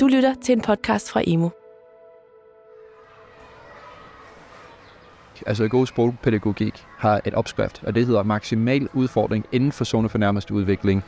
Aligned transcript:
Du 0.00 0.06
lytter 0.06 0.34
til 0.34 0.52
en 0.52 0.60
podcast 0.60 1.10
fra 1.10 1.22
Emo. 1.26 1.48
Altså 5.46 5.68
god 5.68 5.86
sprogpædagogik 5.86 6.84
har 6.98 7.20
et 7.24 7.34
opskrift, 7.34 7.84
og 7.84 7.94
det 7.94 8.06
hedder 8.06 8.22
maksimal 8.22 8.88
udfordring 8.94 9.44
inden 9.52 9.72
for 9.72 9.84
zone 9.84 10.08
for 10.08 10.18
nærmeste 10.18 10.54
udvikling, 10.54 11.04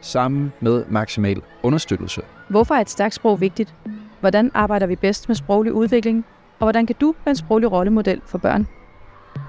sammen 0.00 0.52
med 0.60 0.84
maksimal 0.90 1.42
understøttelse. 1.62 2.22
Hvorfor 2.48 2.74
er 2.74 2.80
et 2.80 2.90
stærkt 2.90 3.14
sprog 3.14 3.40
vigtigt? 3.40 3.74
Hvordan 4.20 4.50
arbejder 4.54 4.86
vi 4.86 4.96
bedst 4.96 5.28
med 5.28 5.36
sproglig 5.36 5.72
udvikling? 5.72 6.24
Og 6.58 6.64
hvordan 6.64 6.86
kan 6.86 6.96
du 7.00 7.14
være 7.24 7.30
en 7.30 7.36
sproglig 7.36 7.72
rollemodel 7.72 8.20
for 8.26 8.38
børn? 8.38 8.66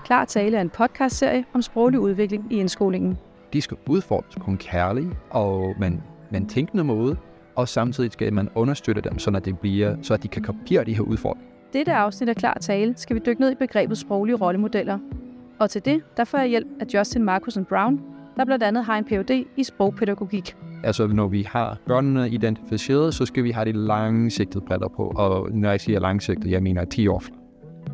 Klar 0.06 0.26
Tale 0.26 0.58
er 0.58 0.62
en 0.62 0.70
podcastserie 0.70 1.46
om 1.54 1.62
sproglig 1.62 2.00
udvikling 2.00 2.48
i 2.52 2.60
indskolingen. 2.60 3.18
De 3.54 3.62
skal 3.62 3.78
udfordres 3.88 4.36
på 4.36 4.52
en 4.52 4.58
kærlig 4.58 5.10
og 5.30 5.76
men, 5.80 6.04
men 6.32 6.50
tænkende 6.50 6.84
måde, 6.84 7.18
og 7.56 7.68
samtidig 7.68 8.12
skal 8.12 8.34
man 8.34 8.50
understøtte 8.56 9.02
dem, 9.02 9.20
så, 9.20 9.42
det 9.46 9.60
bliver, 9.60 9.96
så 10.02 10.18
de 10.18 10.28
kan 10.28 10.42
kopiere 10.42 10.84
de 10.84 10.94
her 10.94 11.02
udfordringer. 11.02 11.50
Dette 11.74 11.94
afsnit 11.94 12.30
af 12.30 12.36
Klar 12.36 12.58
Tale 12.62 12.94
skal 12.98 13.16
vi 13.16 13.22
dykke 13.26 13.42
ned 13.42 13.52
i 13.52 13.56
begrebet 13.56 13.98
sproglige 13.98 14.36
rollemodeller. 14.36 15.00
Og 15.60 15.70
til 15.70 15.86
det, 15.86 16.02
der 16.18 16.24
får 16.24 16.38
jeg 16.38 16.48
hjælp 16.48 16.68
af 16.80 16.86
Justin 16.94 17.24
Markusen 17.24 17.66
Brown, 17.66 18.02
der 18.38 18.46
blandt 18.46 18.64
andet 18.64 18.86
har 18.86 18.98
en 18.98 19.04
Ph.D. 19.04 19.46
i 19.58 19.64
sprogpædagogik. 19.64 20.56
Altså, 20.84 21.08
når 21.08 21.28
vi 21.28 21.42
har 21.50 21.78
børnene 21.88 22.30
identificeret, 22.30 23.14
så 23.14 23.26
skal 23.26 23.44
vi 23.44 23.52
have 23.52 23.66
de 23.66 23.72
langsigtede 23.72 24.66
briller 24.66 24.88
på. 24.88 25.14
Og 25.16 25.52
når 25.52 25.70
jeg 25.70 25.82
siger 25.82 26.00
langsigtet, 26.00 26.52
jeg 26.52 26.64
mener 26.64 26.86
10 26.86 27.08
år 27.08 27.24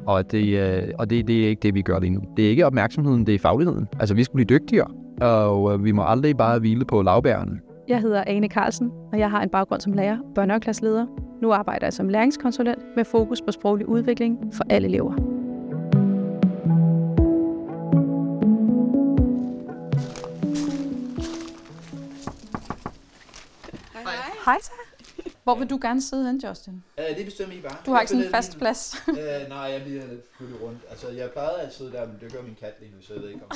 Og, 0.05 0.31
det, 0.31 0.59
øh, 0.59 0.83
og 0.99 1.09
det, 1.09 1.27
det 1.27 1.43
er 1.43 1.47
ikke 1.47 1.59
det, 1.59 1.73
vi 1.73 1.81
gør 1.81 1.99
lige 1.99 2.09
nu. 2.09 2.21
Det 2.37 2.45
er 2.45 2.49
ikke 2.49 2.65
opmærksomheden, 2.65 3.25
det 3.25 3.35
er 3.35 3.39
fagligheden. 3.39 3.87
Altså, 3.99 4.15
vi 4.15 4.23
skal 4.23 4.35
blive 4.35 4.59
dygtigere, 4.59 4.87
og 5.21 5.73
øh, 5.73 5.83
vi 5.83 5.91
må 5.91 6.03
aldrig 6.05 6.37
bare 6.37 6.59
hvile 6.59 6.85
på 6.85 7.01
lavbærene. 7.01 7.59
Jeg 7.89 8.01
hedder 8.01 8.23
Ane 8.27 8.47
Carlsen, 8.47 8.91
og 9.11 9.19
jeg 9.19 9.31
har 9.31 9.41
en 9.41 9.49
baggrund 9.49 9.81
som 9.81 9.93
lærer 9.93 10.19
og 10.19 10.33
børnehaveklasseleder. 10.35 11.05
Nu 11.41 11.53
arbejder 11.53 11.85
jeg 11.85 11.93
som 11.93 12.09
læringskonsulent 12.09 12.95
med 12.95 13.05
fokus 13.05 13.41
på 13.41 13.51
sproglig 13.51 13.87
udvikling 13.87 14.53
for 14.53 14.63
alle 14.69 14.87
elever. 14.87 15.13
Hej 24.45 24.57
så. 24.61 24.71
Hvor 25.43 25.55
vil 25.55 25.69
du 25.69 25.79
gerne 25.81 26.01
sidde 26.01 26.25
hen, 26.27 26.41
Justin? 26.47 26.83
Uh, 26.97 27.17
det 27.17 27.25
bestemmer 27.25 27.55
I 27.55 27.61
bare. 27.61 27.77
Du 27.85 27.91
har 27.91 28.01
ikke 28.01 28.09
sådan 28.09 28.25
en 28.25 28.31
fast 28.31 28.57
plads. 28.57 29.03
uh, 29.07 29.15
nej, 29.49 29.57
jeg 29.59 29.81
bliver 29.83 30.07
lidt 30.07 30.21
flyttet 30.37 30.61
rundt. 30.61 30.79
Altså, 30.89 31.09
jeg 31.09 31.29
plejede 31.29 31.61
at 31.61 31.73
sidde 31.73 31.91
der, 31.91 32.07
men 32.07 32.17
det 32.21 32.33
gør 32.33 32.41
min 32.41 32.57
kat 32.59 32.73
lige 32.79 32.91
nu, 32.95 33.01
så 33.01 33.13
jeg 33.13 33.21
ved 33.21 33.29
ikke 33.29 33.41
om... 33.49 33.51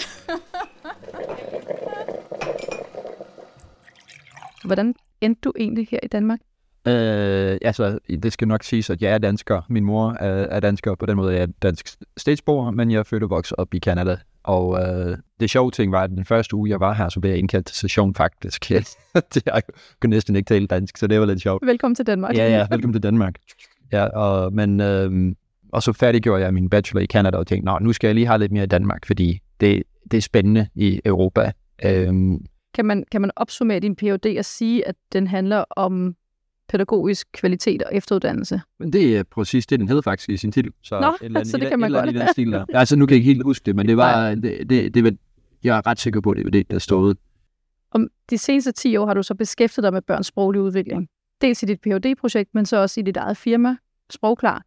Hvordan 4.65 4.95
endte 5.21 5.41
du 5.43 5.53
egentlig 5.59 5.87
her 5.91 5.99
i 6.03 6.07
Danmark? 6.07 6.39
Øh, 6.87 7.57
altså, 7.61 7.99
det 8.23 8.33
skal 8.33 8.47
nok 8.47 8.63
siges, 8.63 8.89
at 8.89 9.01
jeg 9.01 9.13
er 9.13 9.17
dansker. 9.17 9.61
Min 9.69 9.83
mor 9.83 10.11
er, 10.11 10.27
er 10.27 10.59
dansker, 10.59 10.95
på 10.95 11.05
den 11.05 11.15
måde 11.15 11.33
jeg 11.33 11.41
er 11.41 11.47
dansk 11.61 11.87
statsborger, 12.17 12.71
men 12.71 12.91
jeg 12.91 12.99
er 12.99 13.03
født 13.03 13.23
og 13.23 13.29
vokset 13.29 13.57
op 13.57 13.73
i 13.73 13.79
Canada. 13.79 14.17
Og 14.43 14.81
øh, 14.81 15.17
det 15.39 15.49
sjove 15.49 15.71
ting 15.71 15.91
var, 15.91 16.03
at 16.03 16.09
den 16.09 16.25
første 16.25 16.55
uge, 16.55 16.69
jeg 16.69 16.79
var 16.79 16.93
her, 16.93 17.09
så 17.09 17.19
blev 17.19 17.31
jeg 17.31 17.39
indkaldt 17.39 17.65
til 17.65 17.75
session 17.75 18.15
faktisk. 18.15 18.69
det, 19.33 19.45
jeg 19.45 19.61
kunne 20.01 20.09
næsten 20.09 20.35
ikke 20.35 20.47
tale 20.47 20.67
dansk, 20.67 20.97
så 20.97 21.07
det 21.07 21.19
var 21.19 21.25
lidt 21.25 21.41
sjovt. 21.41 21.65
Velkommen 21.65 21.95
til 21.95 22.07
Danmark. 22.07 22.37
Ja, 22.37 22.49
ja, 22.49 22.67
velkommen 22.69 22.93
til 22.93 23.03
Danmark. 23.03 23.35
Ja, 23.91 24.05
og, 24.05 24.53
men, 24.53 24.81
øh, 24.81 25.35
og 25.71 25.83
så 25.83 25.93
færdiggjorde 25.93 26.43
jeg 26.43 26.53
min 26.53 26.69
bachelor 26.69 27.01
i 27.01 27.05
Canada 27.05 27.37
og 27.37 27.47
tænkte, 27.47 27.73
nu 27.81 27.93
skal 27.93 28.07
jeg 28.07 28.15
lige 28.15 28.27
have 28.27 28.39
lidt 28.39 28.51
mere 28.51 28.63
i 28.63 28.67
Danmark, 28.67 29.05
fordi 29.05 29.39
det, 29.59 29.83
det 30.11 30.17
er 30.17 30.21
spændende 30.21 30.67
i 30.75 31.01
Europa. 31.05 31.51
Øh, 31.85 32.13
kan 32.73 32.85
man, 32.85 33.03
kan 33.11 33.21
man 33.21 33.31
opsummere 33.35 33.79
din 33.79 33.95
Ph.D. 33.95 34.35
og 34.39 34.45
sige, 34.45 34.87
at 34.87 34.95
den 35.13 35.27
handler 35.27 35.63
om 35.69 36.15
pædagogisk 36.69 37.27
kvalitet 37.33 37.83
og 37.83 37.95
efteruddannelse? 37.95 38.61
Men 38.79 38.93
det 38.93 39.17
er 39.17 39.23
præcis 39.23 39.67
det, 39.67 39.79
den 39.79 39.87
hedder 39.87 40.01
faktisk 40.01 40.29
i 40.29 40.37
sin 40.37 40.51
titel. 40.51 40.71
Så, 40.83 40.99
Nå, 40.99 41.17
eller, 41.21 41.43
så 41.43 41.57
det 41.57 41.69
kan 41.69 41.79
man 41.79 41.91
godt. 41.91 42.13
Den 42.13 42.27
stil 42.31 42.51
der. 42.51 42.65
Altså, 42.69 42.95
nu 42.95 43.05
kan 43.05 43.13
jeg 43.13 43.17
ikke 43.17 43.33
helt 43.33 43.43
huske 43.43 43.65
det, 43.65 43.75
men 43.75 43.87
det 43.87 43.97
var, 43.97 44.35
det, 44.35 44.69
det, 44.69 44.93
det, 44.93 45.17
jeg 45.63 45.77
er 45.77 45.87
ret 45.87 45.99
sikker 45.99 46.21
på, 46.21 46.33
det 46.33 46.43
var 46.43 46.51
det, 46.51 46.71
der 46.71 46.79
stod. 46.79 47.15
Om 47.91 48.07
de 48.29 48.37
seneste 48.37 48.71
10 48.71 48.97
år 48.97 49.05
har 49.05 49.13
du 49.13 49.23
så 49.23 49.35
beskæftiget 49.35 49.83
dig 49.83 49.93
med 49.93 50.01
børns 50.01 50.27
sproglige 50.27 50.61
udvikling. 50.61 51.07
Dels 51.41 51.63
i 51.63 51.65
dit 51.65 51.81
Ph.D.-projekt, 51.81 52.49
men 52.53 52.65
så 52.65 52.77
også 52.77 52.99
i 52.99 53.03
dit 53.03 53.17
eget 53.17 53.37
firma, 53.37 53.75
Sprogklar. 54.09 54.63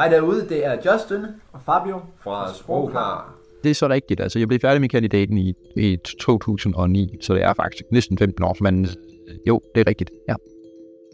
Hej 0.00 0.08
derude, 0.08 0.48
det 0.48 0.66
er 0.66 0.92
Justin 0.92 1.24
og 1.52 1.62
Fabio 1.66 2.00
fra 2.18 2.54
Sprogklar 2.54 3.34
det 3.64 3.70
er 3.70 3.74
så 3.74 3.88
rigtigt. 3.88 4.20
Altså, 4.20 4.38
jeg 4.38 4.48
blev 4.48 4.60
færdig 4.60 4.80
med 4.80 4.88
kandidaten 4.88 5.38
i, 5.38 5.54
i 5.76 5.96
2009, 6.20 7.18
så 7.20 7.34
det 7.34 7.42
er 7.42 7.54
faktisk 7.54 7.84
næsten 7.90 8.18
15 8.18 8.44
år, 8.44 8.56
men 8.60 8.84
øh, 8.84 9.36
jo, 9.48 9.60
det 9.74 9.80
er 9.80 9.86
rigtigt, 9.86 10.10
ja. 10.28 10.34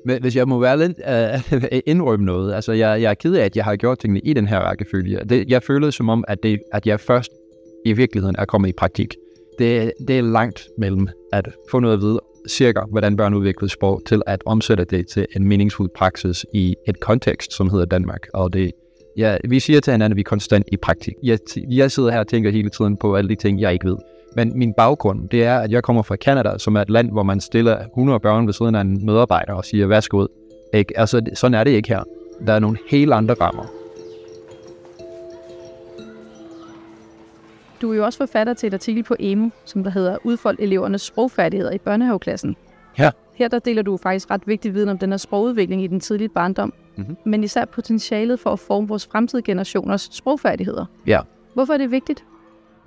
Men 0.05 0.23
hvis 0.23 0.37
jeg 0.37 0.49
må 0.49 0.59
være 0.59 0.79
lidt 0.79 0.99
uh, 1.53 1.79
indrømme 1.93 2.27
noget, 2.27 2.55
altså 2.55 2.73
jeg, 2.73 3.03
jeg 3.03 3.11
er 3.11 3.15
ked 3.15 3.35
af, 3.35 3.45
at 3.45 3.57
jeg 3.57 3.65
har 3.65 3.77
gjort 3.77 3.99
tingene 3.99 4.21
i 4.21 4.33
den 4.33 4.47
her 4.47 4.59
rækkefølge. 4.59 5.21
Det, 5.29 5.51
jeg 5.51 5.63
føler 5.63 5.91
som 5.91 6.09
om, 6.09 6.25
at, 6.29 6.43
det, 6.43 6.61
at 6.73 6.87
jeg 6.87 7.01
først 7.01 7.33
i 7.85 7.93
virkeligheden 7.93 8.37
er 8.39 8.45
kommet 8.45 8.69
i 8.69 8.73
praktik. 8.73 9.15
Det, 9.59 9.93
det 10.09 10.19
er 10.19 10.23
langt 10.23 10.69
mellem 10.79 11.09
at 11.33 11.49
få 11.71 11.81
noget 11.81 11.95
at 11.95 12.01
vide 12.01 12.21
cirka, 12.49 12.81
hvordan 12.91 13.17
børn 13.17 13.35
udvikler 13.35 13.69
sprog, 13.69 14.03
til 14.07 14.23
at 14.27 14.43
omsætte 14.47 14.85
det 14.85 15.09
til 15.09 15.27
en 15.37 15.49
meningsfuld 15.49 15.91
praksis 15.97 16.47
i 16.55 16.77
et 16.89 17.01
kontekst, 17.01 17.53
som 17.53 17.71
hedder 17.71 17.85
Danmark. 17.85 18.27
Og 18.35 18.53
det, 18.53 18.73
Ja, 19.21 19.37
vi 19.49 19.61
siger 19.61 19.81
til 19.81 19.91
hinanden, 19.91 20.13
at 20.13 20.17
vi 20.17 20.21
er 20.21 20.25
konstant 20.25 20.67
i 20.73 20.77
praktik. 20.77 21.15
Jeg, 21.23 21.39
jeg 21.57 21.91
sidder 21.91 22.11
her 22.11 22.19
og 22.19 22.27
tænker 22.27 22.51
hele 22.51 22.71
tiden 22.71 22.97
på 22.97 23.17
alle 23.17 23.29
de 23.29 23.35
ting, 23.35 23.61
jeg 23.61 23.73
ikke 23.73 23.89
ved. 23.89 23.97
Men 24.37 24.59
min 24.59 24.75
baggrund, 24.75 25.29
det 25.29 25.45
er, 25.45 25.59
at 25.59 25.71
jeg 25.71 25.83
kommer 25.83 26.03
fra 26.03 26.17
Canada, 26.17 26.59
som 26.59 26.77
er 26.77 26.81
et 26.81 26.91
land, 26.91 27.11
hvor 27.11 27.23
man 27.23 27.41
stiller 27.41 27.79
100 27.87 28.21
børn 28.21 28.47
ved 28.47 28.53
siden 28.53 28.75
af 28.75 28.81
en 28.81 29.07
medarbejder 29.07 29.53
og 29.53 29.65
siger, 29.65 29.87
værsgo 29.87 30.19
ud. 30.19 30.29
Ikke? 30.75 30.99
Altså, 30.99 31.23
sådan 31.35 31.55
er 31.55 31.65
det 31.65 31.71
ikke 31.71 31.89
her. 31.89 32.03
Der 32.47 32.53
er 32.53 32.59
nogle 32.59 32.79
helt 32.91 33.13
andre 33.13 33.35
rammer. 33.41 33.65
Du 37.83 37.93
er 37.93 37.97
jo 37.97 38.05
også 38.05 38.17
forfatter 38.19 38.55
til 38.55 38.67
et 38.67 38.75
artikel 38.75 39.03
på 39.03 39.17
EMU, 39.19 39.51
som 39.65 39.85
der 39.85 39.91
hedder 39.91 40.17
Udfold 40.25 40.57
elevernes 40.61 41.03
sprogfærdigheder 41.03 41.73
i 41.73 41.79
børnehaveklassen. 41.79 42.57
Ja. 42.99 43.11
Her 43.41 43.49
der 43.49 43.59
deler 43.59 43.83
du 43.83 43.97
faktisk 43.97 44.31
ret 44.31 44.47
vigtig 44.47 44.75
viden 44.75 44.89
om 44.89 44.99
den 44.99 45.11
her 45.11 45.17
sprogudvikling 45.17 45.85
i 45.85 45.87
den 45.87 46.01
tidlige 46.01 46.29
barndom, 46.29 46.73
mm-hmm. 46.97 47.17
men 47.27 47.45
især 47.45 47.65
potentialet 47.65 48.41
for 48.41 48.51
at 48.51 48.59
forme 48.59 48.89
vores 48.89 49.07
fremtidige 49.07 49.45
generationers 49.45 50.09
sprogfærdigheder. 50.13 50.85
Ja. 51.07 51.21
Hvorfor 51.55 51.73
er 51.73 51.79
det 51.79 51.91
vigtigt? 51.91 52.25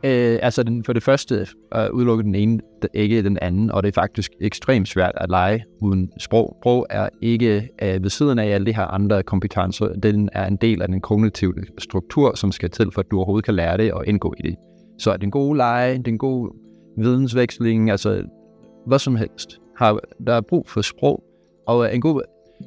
Øh, 0.04 0.40
altså 0.42 0.64
den, 0.64 0.84
for 0.84 0.94
det 0.94 1.04
første 1.04 1.48
uh, 1.76 1.96
udelukker 1.96 2.24
den 2.24 2.36
ene 2.36 2.60
ikke 2.94 3.24
den 3.24 3.38
anden, 3.42 3.72
og 3.72 3.84
det 3.84 3.90
er 3.90 4.02
faktisk 4.02 4.32
ekstremt 4.42 4.88
svært 4.88 5.12
at 5.18 5.30
lege 5.30 5.64
uden 5.82 6.12
sprog. 6.20 6.58
Sprog 6.62 6.88
er 6.90 7.10
ikke 7.22 7.70
uh, 7.82 8.04
ved 8.04 8.10
siden 8.10 8.40
af 8.40 8.46
alle 8.46 8.66
de 8.66 8.76
her 8.76 8.86
andre 8.86 9.24
kompetencer. 9.24 9.88
Den 9.88 10.30
er 10.34 10.48
en 10.48 10.56
del 10.56 10.82
af 10.82 10.88
den 10.88 11.02
kognitive 11.02 11.54
struktur, 11.78 12.36
som 12.36 12.52
skal 12.52 12.70
til, 12.70 12.92
for 12.92 13.02
at 13.02 13.12
du 13.12 13.18
overhovedet 13.18 13.46
kan 13.46 13.54
lære 13.54 13.78
det 13.78 13.94
og 13.94 14.08
indgå 14.08 14.34
i 14.38 14.42
det. 14.42 14.56
Så 15.00 15.18
den 15.18 15.32
gode 15.32 15.58
lege, 15.58 15.98
den 15.98 16.18
gode 16.18 16.52
vidensveksling, 16.98 17.92
altså 17.92 18.24
hvad 18.88 19.00
som 19.00 19.16
helst, 19.16 19.60
har, 19.84 20.00
der 20.28 20.34
er 20.34 20.42
brug 20.42 20.70
for 20.70 20.82
sprog. 20.82 21.24
Og 21.68 21.96
en 21.96 22.02
god 22.02 22.22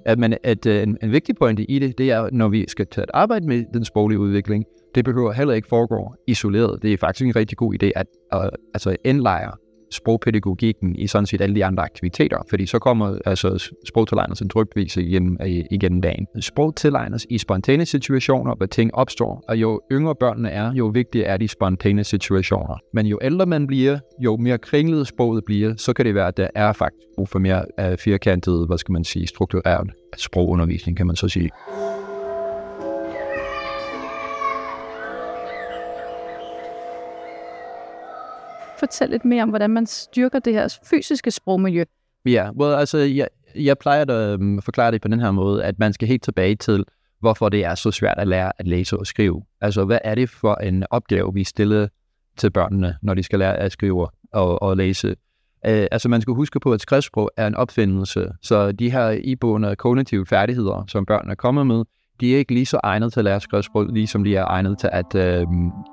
at, 0.05 0.19
man, 0.19 0.37
at 0.43 0.67
øh, 0.67 0.83
en, 0.83 0.99
en 1.03 1.13
vigtig 1.13 1.37
pointe 1.37 1.71
i 1.71 1.79
det, 1.79 1.99
det 1.99 2.11
er, 2.11 2.29
når 2.33 2.49
vi 2.49 2.65
skal 2.69 2.87
til 2.87 3.01
at 3.01 3.11
arbejde 3.15 3.47
med 3.47 3.65
den 3.75 3.85
sproglige 3.85 4.19
udvikling, 4.19 4.65
det 4.95 5.05
behøver 5.05 5.33
heller 5.33 5.55
ikke 5.55 5.69
foregå 5.69 6.15
isoleret. 6.27 6.83
Det 6.83 6.93
er 6.93 6.97
faktisk 6.97 7.27
en 7.27 7.37
rigtig 7.37 7.59
god 7.59 7.75
idé 7.83 7.91
at 7.97 8.07
uh, 8.35 8.49
altså 8.75 8.97
indlejre 9.05 9.53
sprogpædagogikken 9.97 10.97
i 10.97 11.07
sådan 11.07 11.27
set 11.27 11.41
alle 11.41 11.55
de 11.55 11.65
andre 11.65 11.83
aktiviteter, 11.83 12.39
fordi 12.51 12.67
så 12.67 12.79
kommer 12.79 13.19
altså 13.27 13.73
sprogtilegnelsen 13.89 14.49
drygtvis 14.49 14.97
igennem, 14.97 15.37
øh, 15.41 15.65
igennem 15.71 16.01
dagen. 16.01 16.27
Sprog 16.41 16.77
tilegnes 16.77 17.27
i 17.31 17.39
spontane 17.39 17.87
situationer, 17.87 18.55
hvor 18.55 18.67
ting 18.67 18.95
opstår, 18.95 19.45
og 19.49 19.57
jo 19.57 19.81
yngre 19.93 20.15
børnene 20.15 20.51
er, 20.51 20.73
jo 20.73 20.87
vigtigere 20.87 21.27
er 21.27 21.37
de 21.37 21.49
spontane 21.49 22.05
situationer. 22.05 22.79
Men 22.93 23.07
jo 23.07 23.19
ældre 23.23 23.47
man 23.47 23.67
bliver, 23.67 23.99
jo 24.19 24.37
mere 24.37 24.59
kringlet 24.59 25.07
sproget 25.07 25.45
bliver, 25.45 25.75
så 25.77 25.93
kan 25.93 26.07
det 26.07 26.15
være, 26.15 26.29
at 26.29 26.37
der 26.37 26.49
er 26.55 26.73
faktisk 26.73 27.07
brug 27.17 27.29
for 27.29 27.39
mere 27.39 27.65
øh, 27.81 27.99
firkantet, 27.99 28.67
hvad 28.67 28.79
skal 28.79 28.93
man 28.93 29.05
sige, 29.05 29.27
struktureret 29.27 29.91
sprogundervisning, 30.17 30.97
kan 30.97 31.07
man 31.07 31.17
så 31.17 31.29
sige. 31.29 31.51
Fortælle 38.87 39.15
lidt 39.15 39.25
mere 39.25 39.43
om, 39.43 39.49
hvordan 39.49 39.71
man 39.71 39.87
styrker 39.87 40.39
det 40.39 40.53
her 40.53 40.79
fysiske 40.91 41.31
sprogmiljø? 41.31 41.85
Ja, 42.27 42.51
well, 42.51 42.75
altså, 42.75 42.99
jeg, 42.99 43.29
jeg 43.55 43.79
plejer 43.79 44.11
øhm, 44.11 44.11
at 44.11 44.57
um, 44.57 44.63
forklare 44.63 44.93
det 44.93 45.03
på 45.03 45.09
den 45.09 45.21
her 45.21 45.31
måde, 45.31 45.65
at 45.65 45.79
man 45.79 45.93
skal 45.93 46.09
helt 46.09 46.23
tilbage 46.23 46.57
til, 46.57 46.85
hvorfor 47.21 47.49
det 47.49 47.65
er 47.65 47.75
så 47.75 47.91
svært 47.91 48.19
at 48.19 48.29
lære 48.29 48.53
at 48.59 48.67
læse 48.67 48.97
og 48.97 49.07
skrive. 49.07 49.43
Altså, 49.61 49.85
hvad 49.85 49.99
er 50.05 50.15
det 50.15 50.31
for 50.31 50.55
en 50.55 50.85
opgave, 50.91 51.35
vi 51.35 51.45
stiller 51.45 51.89
til 52.37 52.51
børnene, 52.51 52.97
når 53.03 53.15
de 53.15 53.23
skal 53.23 53.39
lære 53.39 53.57
at 53.57 53.73
skrive 53.73 54.09
og, 54.33 54.63
og 54.63 54.77
læse? 54.77 55.09
Uh, 55.09 55.87
altså, 55.91 56.09
man 56.09 56.21
skal 56.21 56.35
huske 56.35 56.61
på, 56.61 56.73
at 56.73 56.81
skriftsprog 56.81 57.31
er 57.37 57.47
en 57.47 57.55
opfindelse, 57.55 58.29
så 58.43 58.73
de 58.73 58.91
her 58.91 59.11
iboende 59.11 59.77
kognitive 59.77 60.27
færdigheder, 60.27 60.85
som 60.89 61.07
børnene 61.07 61.31
er 61.31 61.37
kommet 61.37 61.67
med, 61.67 61.85
de 62.21 62.35
er 62.35 62.39
ikke 62.39 62.55
lige 62.55 62.67
så 62.67 62.81
egnet 62.83 63.13
til 63.13 63.21
at 63.21 63.25
lære 63.25 63.41
skriftsprog, 63.41 63.87
ligesom 63.87 64.25
de 64.25 64.37
er 64.37 64.45
egnet 64.45 64.79
til 64.79 64.91
at, 64.93 65.15
øh, 65.15 65.47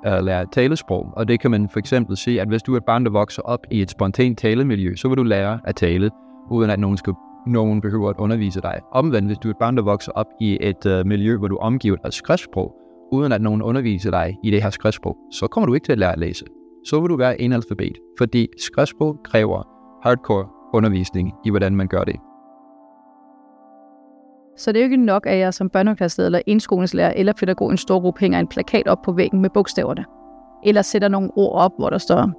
at 0.04 0.24
lære 0.24 0.46
talesprog. 0.52 1.12
Og 1.16 1.28
det 1.28 1.40
kan 1.40 1.50
man 1.50 1.68
for 1.68 1.78
eksempel 1.78 2.16
se, 2.16 2.40
at 2.40 2.48
hvis 2.48 2.62
du 2.62 2.72
er 2.72 2.76
et 2.76 2.84
barn, 2.84 3.04
der 3.04 3.10
vokser 3.10 3.42
op 3.42 3.60
i 3.70 3.82
et 3.82 3.90
spontant 3.90 4.38
talemiljø, 4.38 4.94
så 4.96 5.08
vil 5.08 5.16
du 5.16 5.22
lære 5.22 5.60
at 5.64 5.76
tale, 5.76 6.10
uden 6.50 6.70
at 6.70 6.78
nogen 6.78 6.96
skal 6.96 7.12
nogen 7.46 7.80
behøver 7.80 8.10
at 8.10 8.16
undervise 8.18 8.60
dig. 8.60 8.80
Omvendt, 8.92 9.28
hvis 9.28 9.38
du 9.38 9.48
er 9.48 9.50
et 9.50 9.58
barn, 9.58 9.76
der 9.76 9.82
vokser 9.82 10.12
op 10.12 10.26
i 10.40 10.58
et 10.60 10.86
øh, 10.86 11.06
miljø, 11.06 11.36
hvor 11.36 11.48
du 11.48 11.56
er 11.56 11.60
omgivet 11.60 12.00
af 12.04 12.12
skriftsprog, 12.12 12.74
uden 13.12 13.32
at 13.32 13.42
nogen 13.42 13.62
underviser 13.62 14.10
dig 14.10 14.36
i 14.44 14.50
det 14.50 14.62
her 14.62 14.70
skriftsprog, 14.70 15.16
så 15.32 15.46
kommer 15.46 15.66
du 15.66 15.74
ikke 15.74 15.84
til 15.84 15.92
at 15.92 15.98
lære 15.98 16.12
at 16.12 16.18
læse. 16.18 16.44
Så 16.86 17.00
vil 17.00 17.10
du 17.10 17.16
være 17.16 17.40
en 17.40 17.52
alfabet, 17.52 17.98
fordi 18.18 18.48
skriftsprog 18.58 19.16
kræver 19.24 19.62
hardcore 20.02 20.46
undervisning 20.74 21.32
i, 21.44 21.50
hvordan 21.50 21.76
man 21.76 21.88
gør 21.88 22.04
det. 22.04 22.16
Så 24.56 24.72
det 24.72 24.78
er 24.78 24.82
jo 24.82 24.84
ikke 24.84 25.04
nok, 25.04 25.26
at 25.26 25.38
jeg 25.38 25.54
som 25.54 25.70
børnehaveklasseleder 25.70 26.26
eller 26.26 26.42
indskolingslærer 26.46 27.12
eller 27.16 27.32
pædagog 27.32 27.70
en 27.70 27.76
stor 27.76 28.00
gruppe 28.00 28.20
hænger 28.20 28.40
en 28.40 28.46
plakat 28.46 28.88
op 28.88 29.02
på 29.04 29.12
væggen 29.12 29.40
med 29.40 29.50
bogstaverne. 29.50 30.04
Eller 30.64 30.82
sætter 30.82 31.08
nogle 31.08 31.30
ord 31.36 31.52
op, 31.52 31.72
hvor 31.78 31.90
der 31.90 31.98
står 31.98 32.30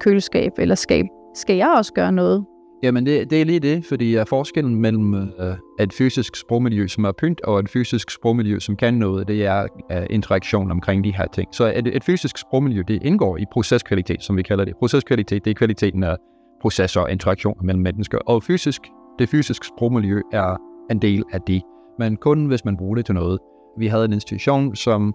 køleskab 0.00 0.52
eller 0.58 0.74
skab. 0.74 1.04
Skal 1.34 1.56
jeg 1.56 1.74
også 1.76 1.92
gøre 1.92 2.12
noget? 2.12 2.44
Jamen, 2.82 3.06
det, 3.06 3.30
det 3.30 3.40
er 3.40 3.44
lige 3.44 3.60
det, 3.60 3.84
fordi 3.84 4.14
er 4.14 4.24
forskellen 4.24 4.76
mellem 4.76 5.14
øh, 5.14 5.56
et 5.80 5.92
fysisk 5.92 6.36
sprogmiljø, 6.36 6.86
som 6.86 7.04
er 7.04 7.12
pynt, 7.12 7.40
og 7.40 7.60
et 7.60 7.68
fysisk 7.68 8.10
sprogmiljø, 8.10 8.58
som 8.58 8.76
kan 8.76 8.94
noget, 8.94 9.28
det 9.28 9.46
er 9.46 9.66
øh, 9.92 10.06
interaktion 10.10 10.70
omkring 10.70 11.04
de 11.04 11.16
her 11.16 11.26
ting. 11.26 11.48
Så 11.52 11.72
et, 11.76 11.96
et 11.96 12.04
fysisk 12.04 12.38
sprogmiljø, 12.38 12.82
det 12.88 13.02
indgår 13.02 13.36
i 13.36 13.44
proceskvalitet, 13.52 14.22
som 14.22 14.36
vi 14.36 14.42
kalder 14.42 14.64
det. 14.64 14.74
Proceskvalitet, 14.76 15.44
det 15.44 15.50
er 15.50 15.54
kvaliteten 15.54 16.02
af 16.02 16.16
processer 16.60 17.00
og 17.00 17.12
interaktion 17.12 17.56
mellem 17.62 17.82
mennesker. 17.82 18.18
Og 18.18 18.42
fysisk, 18.42 18.82
det 19.18 19.28
fysiske 19.28 19.66
sprogmiljø 19.66 20.20
er 20.32 20.56
en 20.90 21.02
del 21.02 21.24
af 21.32 21.40
det, 21.42 21.62
men 21.98 22.16
kun 22.16 22.46
hvis 22.46 22.64
man 22.64 22.76
bruger 22.76 22.94
det 22.94 23.06
til 23.06 23.14
noget. 23.14 23.38
Vi 23.78 23.86
havde 23.86 24.04
en 24.04 24.12
institution, 24.12 24.76
som 24.76 25.14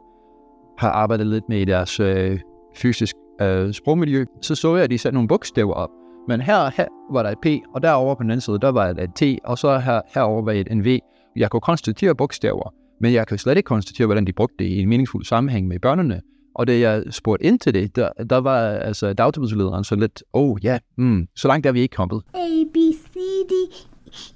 har 0.77 0.89
arbejdet 0.89 1.27
lidt 1.27 1.49
med 1.49 1.65
deres 1.65 1.99
øh, 1.99 2.39
fysisk 2.75 3.15
øh, 3.41 3.73
sprogmiljø. 3.73 4.25
Så 4.41 4.55
så 4.55 4.75
jeg, 4.75 4.83
at 4.83 4.89
de 4.89 4.97
satte 4.97 5.13
nogle 5.13 5.27
bogstaver 5.27 5.73
op. 5.73 5.89
Men 6.27 6.41
her, 6.41 6.71
her 6.77 6.87
var 7.13 7.23
der 7.23 7.29
et 7.29 7.37
P, 7.41 7.47
og 7.75 7.83
derovre 7.83 8.15
på 8.15 8.23
den 8.23 8.31
anden 8.31 8.41
side, 8.41 8.59
der 8.59 8.69
var 8.71 8.87
et 8.87 9.09
T, 9.15 9.23
og 9.43 9.57
så 9.57 9.79
her, 9.79 10.01
herover 10.13 10.41
var 10.41 10.51
et 10.51 10.67
en 10.71 10.85
V. 10.85 10.99
Jeg 11.35 11.49
kunne 11.49 11.61
konstatere 11.61 12.15
bogstaver, 12.15 12.73
men 13.01 13.13
jeg 13.13 13.27
kan 13.27 13.37
slet 13.37 13.57
ikke 13.57 13.67
konstatere, 13.67 14.07
hvordan 14.07 14.27
de 14.27 14.33
brugte 14.33 14.55
det 14.59 14.65
i 14.65 14.81
en 14.81 14.89
meningsfuld 14.89 15.25
sammenhæng 15.25 15.67
med 15.67 15.79
børnene. 15.79 16.21
Og 16.55 16.67
da 16.67 16.79
jeg 16.79 17.03
spurgte 17.09 17.45
ind 17.45 17.59
til 17.59 17.73
det, 17.73 17.95
der, 17.95 18.09
der 18.29 18.37
var 18.37 18.59
altså 18.59 19.13
dagtilbudslederen 19.13 19.83
så 19.83 19.95
lidt, 19.95 20.23
oh 20.33 20.57
ja, 20.63 20.69
yeah, 20.69 20.79
mm, 20.97 21.27
så 21.35 21.47
langt 21.47 21.65
er 21.65 21.71
vi 21.71 21.81
ikke 21.81 21.95
kommet. 21.95 22.21
A, 22.33 22.47
B, 22.73 22.77
C, 22.77 23.13
D, 23.49 23.53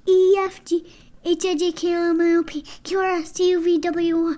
E, 0.08 0.50
F, 0.50 0.60
G, 0.60 0.72
H, 1.24 1.28
I, 1.28 1.34
J, 1.34 1.72
K, 1.76 1.82
L, 1.82 2.14
M, 2.14 2.20
N, 2.20 2.38
O, 2.38 2.42
P, 2.42 2.52
Q, 2.86 2.90
R, 2.94 3.24
S, 3.24 3.32
T, 3.32 3.40
U, 3.40 3.60
V, 3.60 3.68
W, 3.82 4.34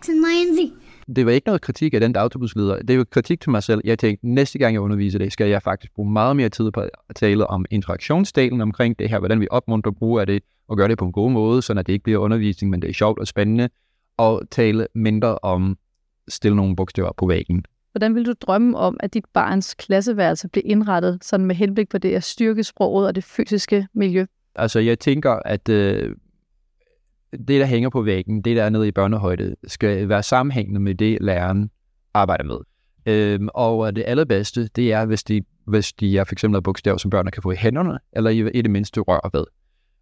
X, 0.00 0.08
and 0.08 0.18
Y, 0.18 0.34
and 0.42 0.56
Z. 0.56 0.72
Det 1.16 1.26
var 1.26 1.32
ikke 1.32 1.46
noget 1.46 1.60
kritik 1.60 1.94
af 1.94 2.00
den 2.00 2.12
dagtilbudsleder. 2.12 2.82
Det 2.82 2.98
var 2.98 3.04
kritik 3.04 3.40
til 3.40 3.50
mig 3.50 3.62
selv. 3.62 3.80
Jeg 3.84 3.98
tænkte, 3.98 4.28
næste 4.28 4.58
gang 4.58 4.74
jeg 4.74 4.80
underviser 4.80 5.18
det, 5.18 5.32
skal 5.32 5.48
jeg 5.48 5.62
faktisk 5.62 5.94
bruge 5.94 6.12
meget 6.12 6.36
mere 6.36 6.48
tid 6.48 6.70
på 6.70 6.80
at 6.80 6.90
tale 7.16 7.46
om 7.46 7.64
interaktionsdelen 7.70 8.60
omkring 8.60 8.98
det 8.98 9.10
her, 9.10 9.18
hvordan 9.18 9.40
vi 9.40 9.46
opmuntrer 9.50 9.92
brug 9.92 10.20
af 10.20 10.26
det, 10.26 10.42
og 10.68 10.76
gøre 10.76 10.88
det 10.88 10.98
på 10.98 11.04
en 11.04 11.12
god 11.12 11.30
måde, 11.30 11.62
så 11.62 11.74
det 11.74 11.88
ikke 11.88 12.02
bliver 12.02 12.18
undervisning, 12.18 12.70
men 12.70 12.82
det 12.82 12.90
er 12.90 12.94
sjovt 12.94 13.18
og 13.18 13.26
spændende, 13.26 13.68
og 14.16 14.42
tale 14.50 14.86
mindre 14.94 15.38
om 15.38 15.78
stille 16.28 16.56
nogle 16.56 16.76
bogstaver 16.76 17.12
på 17.16 17.26
væggen. 17.26 17.64
Hvordan 17.92 18.14
vil 18.14 18.26
du 18.26 18.32
drømme 18.40 18.78
om, 18.78 18.96
at 19.00 19.14
dit 19.14 19.24
barns 19.34 19.74
klasseværelse 19.74 20.48
bliver 20.48 20.64
indrettet 20.66 21.18
sådan 21.24 21.46
med 21.46 21.54
henblik 21.54 21.88
på 21.88 21.98
det 21.98 22.14
at 22.14 22.24
styrke 22.24 22.64
sproget 22.64 23.06
og 23.06 23.14
det 23.14 23.24
fysiske 23.24 23.86
miljø? 23.94 24.26
Altså, 24.54 24.80
jeg 24.80 24.98
tænker, 24.98 25.30
at 25.30 25.68
øh, 25.68 26.16
det, 27.38 27.60
der 27.60 27.66
hænger 27.66 27.90
på 27.90 28.02
væggen, 28.02 28.42
det, 28.42 28.56
der 28.56 28.62
er 28.62 28.70
nede 28.70 28.88
i 28.88 28.92
børnehøjde, 28.92 29.56
skal 29.66 30.08
være 30.08 30.22
sammenhængende 30.22 30.80
med 30.80 30.94
det, 30.94 31.18
læreren 31.20 31.70
arbejder 32.14 32.44
med. 32.44 32.58
Øhm, 33.06 33.48
og 33.54 33.86
øh, 33.86 33.96
det 33.96 34.04
allerbedste, 34.06 34.68
det 34.76 34.92
er, 34.92 35.04
hvis 35.04 35.22
de, 35.22 35.42
hvis 35.66 35.92
de 35.92 36.18
er 36.18 36.24
for 36.24 36.32
eksempel 36.32 36.62
bogstaver, 36.62 36.98
som 36.98 37.10
børnene 37.10 37.30
kan 37.30 37.42
få 37.42 37.50
i 37.50 37.56
hænderne, 37.56 37.98
eller 38.12 38.30
i, 38.30 38.50
i 38.58 38.62
det 38.62 38.70
mindste 38.70 39.00
røre 39.00 39.30
ved. 39.32 39.44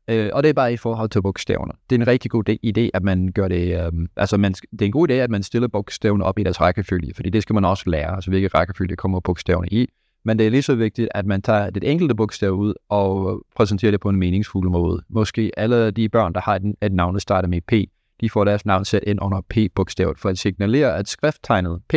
Øh, 0.08 0.30
og 0.32 0.42
det 0.42 0.48
er 0.48 0.52
bare 0.52 0.72
i 0.72 0.76
forhold 0.76 1.10
til 1.10 1.22
bogstaverne. 1.22 1.72
Det 1.90 1.96
er 1.96 2.00
en 2.00 2.06
rigtig 2.06 2.30
god 2.30 2.48
idé, 2.48 2.90
at 2.94 3.02
man 3.02 3.32
gør 3.34 3.48
det, 3.48 3.86
øhm, 3.86 4.08
altså 4.16 4.36
man, 4.36 4.52
det 4.52 4.82
er 4.82 4.86
en 4.86 4.92
god 4.92 5.10
idé, 5.10 5.12
at 5.12 5.30
man 5.30 5.42
stiller 5.42 5.68
bogstaverne 5.68 6.24
op 6.24 6.38
i 6.38 6.42
deres 6.42 6.60
rækkefølge, 6.60 7.14
fordi 7.14 7.30
det 7.30 7.42
skal 7.42 7.54
man 7.54 7.64
også 7.64 7.90
lære, 7.90 8.14
altså 8.14 8.30
hvilke 8.30 8.48
rækkefølge 8.48 8.96
kommer 8.96 9.20
bogstaverne 9.20 9.68
i. 9.68 9.88
Men 10.24 10.38
det 10.38 10.46
er 10.46 10.50
lige 10.50 10.62
så 10.62 10.74
vigtigt, 10.74 11.08
at 11.14 11.26
man 11.26 11.42
tager 11.42 11.70
det 11.70 11.90
enkelte 11.90 12.14
bogstav 12.14 12.50
ud 12.50 12.74
og 12.88 13.42
præsenterer 13.56 13.90
det 13.90 14.00
på 14.00 14.08
en 14.08 14.16
meningsfuld 14.16 14.70
måde. 14.70 15.02
Måske 15.08 15.50
alle 15.56 15.90
de 15.90 16.08
børn, 16.08 16.32
der 16.32 16.40
har 16.40 16.56
et, 16.56 16.74
et 16.82 16.92
navn, 16.92 17.14
der 17.14 17.20
starter 17.20 17.48
med 17.48 17.60
P, 17.60 17.72
de 18.20 18.30
får 18.30 18.44
deres 18.44 18.66
navn 18.66 18.84
sat 18.84 19.04
ind 19.06 19.18
under 19.22 19.40
P-bogstavet 19.40 20.18
for 20.18 20.28
at 20.28 20.38
signalere, 20.38 20.96
at 20.96 21.08
skrifttegnet 21.08 21.80
P 21.88 21.94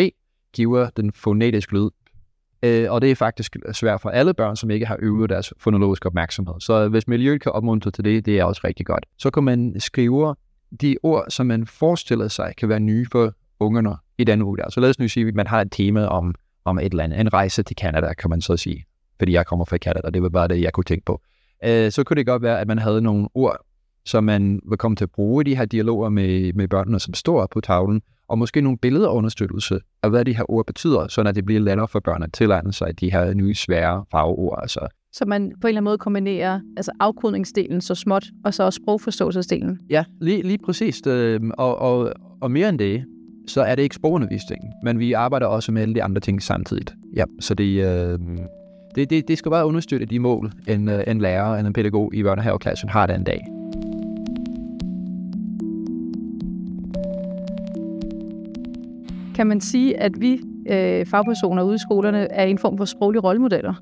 giver 0.54 0.90
den 0.90 1.12
fonetiske 1.12 1.74
lyd. 1.74 1.90
Øh, 2.64 2.92
og 2.92 3.02
det 3.02 3.12
er 3.12 3.16
faktisk 3.16 3.56
svært 3.74 4.02
for 4.02 4.10
alle 4.10 4.34
børn, 4.34 4.56
som 4.56 4.72
ikke 4.72 4.86
har 4.86 4.98
øvet 5.00 5.30
deres 5.30 5.54
fonologiske 5.58 6.06
opmærksomhed. 6.06 6.54
Så 6.60 6.88
hvis 6.88 7.08
miljøet 7.08 7.42
kan 7.42 7.52
opmuntre 7.52 7.92
til 7.92 8.04
det, 8.04 8.26
det 8.26 8.40
er 8.40 8.44
også 8.44 8.62
rigtig 8.64 8.86
godt. 8.86 9.06
Så 9.18 9.32
kan 9.32 9.44
man 9.44 9.80
skrive 9.80 10.36
de 10.82 10.98
ord, 11.04 11.26
som 11.30 11.46
man 11.46 11.66
forestiller 11.66 12.28
sig 12.28 12.54
kan 12.58 12.70
være 12.70 12.80
nye 12.80 13.06
for 13.12 13.34
ungerne 13.60 13.96
i 14.18 14.24
den 14.24 14.42
uge. 14.42 14.58
Så 14.70 14.80
lad 14.80 14.90
os 14.90 15.00
nu 15.00 15.08
sige, 15.08 15.28
at 15.28 15.36
man 15.36 15.48
har 15.48 15.62
et 15.62 15.72
tema 15.72 16.06
om 16.06 16.36
om 16.66 16.80
et 16.80 16.92
eller 16.92 17.04
andet. 17.04 17.20
En 17.20 17.34
rejse 17.34 17.64
til 17.64 17.76
Canada, 17.82 18.14
kan 18.14 18.30
man 18.30 18.42
så 18.42 18.58
sige. 18.58 18.86
Fordi 19.20 19.32
jeg 19.32 19.46
kommer 19.46 19.66
fra 19.66 19.78
Canada, 19.78 20.10
det 20.10 20.22
var 20.22 20.30
bare 20.30 20.48
det, 20.48 20.62
jeg 20.62 20.74
kunne 20.74 20.84
tænke 20.84 21.06
på. 21.06 21.22
Øh, 21.66 21.92
så 21.92 22.04
kunne 22.04 22.18
det 22.18 22.26
godt 22.26 22.42
være, 22.42 22.60
at 22.60 22.68
man 22.68 22.80
havde 22.80 23.02
nogle 23.02 23.28
ord, 23.34 23.58
som 24.06 24.24
man 24.24 24.60
vil 24.70 24.78
komme 24.78 24.96
til 24.96 25.06
at 25.06 25.12
bruge 25.12 25.42
i 25.42 25.50
de 25.50 25.56
her 25.56 25.66
dialoger 25.66 26.10
med, 26.10 26.54
med 26.54 26.68
børnene, 26.68 27.00
som 27.00 27.14
står 27.14 27.48
på 27.52 27.62
tavlen, 27.62 28.02
og 28.28 28.38
måske 28.38 28.62
nogle 28.62 28.78
billeder 28.78 29.10
understøttelse 29.10 29.80
af, 30.04 30.10
hvad 30.10 30.26
de 30.26 30.36
her 30.36 30.52
ord 30.52 30.66
betyder, 30.66 31.08
så 31.08 31.24
det 31.24 31.46
bliver 31.46 31.62
lettere 31.62 31.88
for 31.88 32.00
børn 32.00 32.24
at 32.24 32.34
tilegne 32.34 32.74
sig 32.74 33.00
de 33.00 33.12
her 33.12 33.34
nye 33.34 33.54
svære 33.54 34.06
farveord. 34.12 34.60
Altså. 34.62 34.88
Så 35.12 35.26
man 35.26 35.42
på 35.62 35.68
en 35.68 35.70
eller 35.70 35.78
anden 35.78 35.84
måde 35.84 35.98
kombinerer 35.98 36.60
altså 36.78 36.92
afkodningsdelen 37.00 37.82
så 37.82 37.96
småt, 37.96 38.26
og 38.46 38.54
så 38.54 38.64
også 38.64 38.80
sprogforståelsesdelen? 38.84 39.80
Ja, 39.90 40.04
lige, 40.22 40.42
lige 40.42 40.58
præcis. 40.66 41.08
Øh, 41.08 41.42
og, 41.58 41.78
og, 41.78 42.14
og 42.42 42.52
mere 42.52 42.70
end 42.70 42.80
det, 42.80 43.06
så 43.48 43.62
er 43.62 43.76
det 43.76 43.84
ikke 43.84 43.96
sprogundervisning, 43.96 44.62
men 44.84 45.00
vi 45.00 45.14
arbejder 45.14 45.46
også 45.46 45.72
med 45.72 45.82
alle 45.82 45.96
de 45.96 46.04
andre 46.04 46.22
ting 46.22 46.42
samtidig. 46.42 46.86
Ja, 47.16 47.24
så 47.40 47.54
det, 47.54 47.86
øh, 47.86 48.20
det, 48.96 49.10
det, 49.10 49.28
det 49.28 49.38
skal 49.38 49.52
bare 49.52 49.66
understøtte 49.66 50.06
de 50.06 50.20
mål, 50.20 50.52
en, 50.68 50.90
øh, 50.90 51.04
en 51.08 51.22
lærer 51.22 51.56
eller 51.56 51.68
en 51.68 51.74
pædagog 51.74 52.14
i 52.14 52.24
børnehaveklassen 52.24 52.90
har 52.90 53.08
den 53.08 53.24
dag. 53.24 53.42
Kan 59.36 59.48
man 59.48 59.62
sige, 59.62 60.00
at 60.00 60.12
vi 60.20 60.42
øh, 60.70 61.06
fagpersoner 61.06 61.64
ude 61.64 61.76
i 61.76 61.78
skolerne 61.78 62.32
er 62.32 62.46
en 62.46 62.58
form 62.58 62.78
for 62.78 62.86
sproglige 62.86 63.22
rollemodeller? 63.22 63.74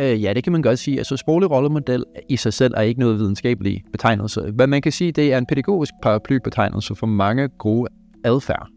Øh, 0.00 0.22
ja, 0.22 0.32
det 0.32 0.44
kan 0.44 0.52
man 0.52 0.62
godt 0.62 0.78
sige. 0.78 0.98
Altså, 0.98 1.16
sproglig 1.16 1.50
rollemodel 1.50 2.04
i 2.28 2.36
sig 2.36 2.52
selv 2.52 2.74
er 2.76 2.80
ikke 2.80 3.00
noget 3.00 3.18
videnskabelig 3.18 3.82
betegnelse. 3.92 4.40
Hvad 4.54 4.66
man 4.66 4.82
kan 4.82 4.92
sige, 4.92 5.12
det 5.12 5.32
er 5.32 5.38
en 5.38 5.46
pædagogisk 5.46 5.92
paraplybetegnelse 6.02 6.94
for 6.94 7.06
mange 7.06 7.48
gode 7.48 7.88
adfærd 8.24 8.73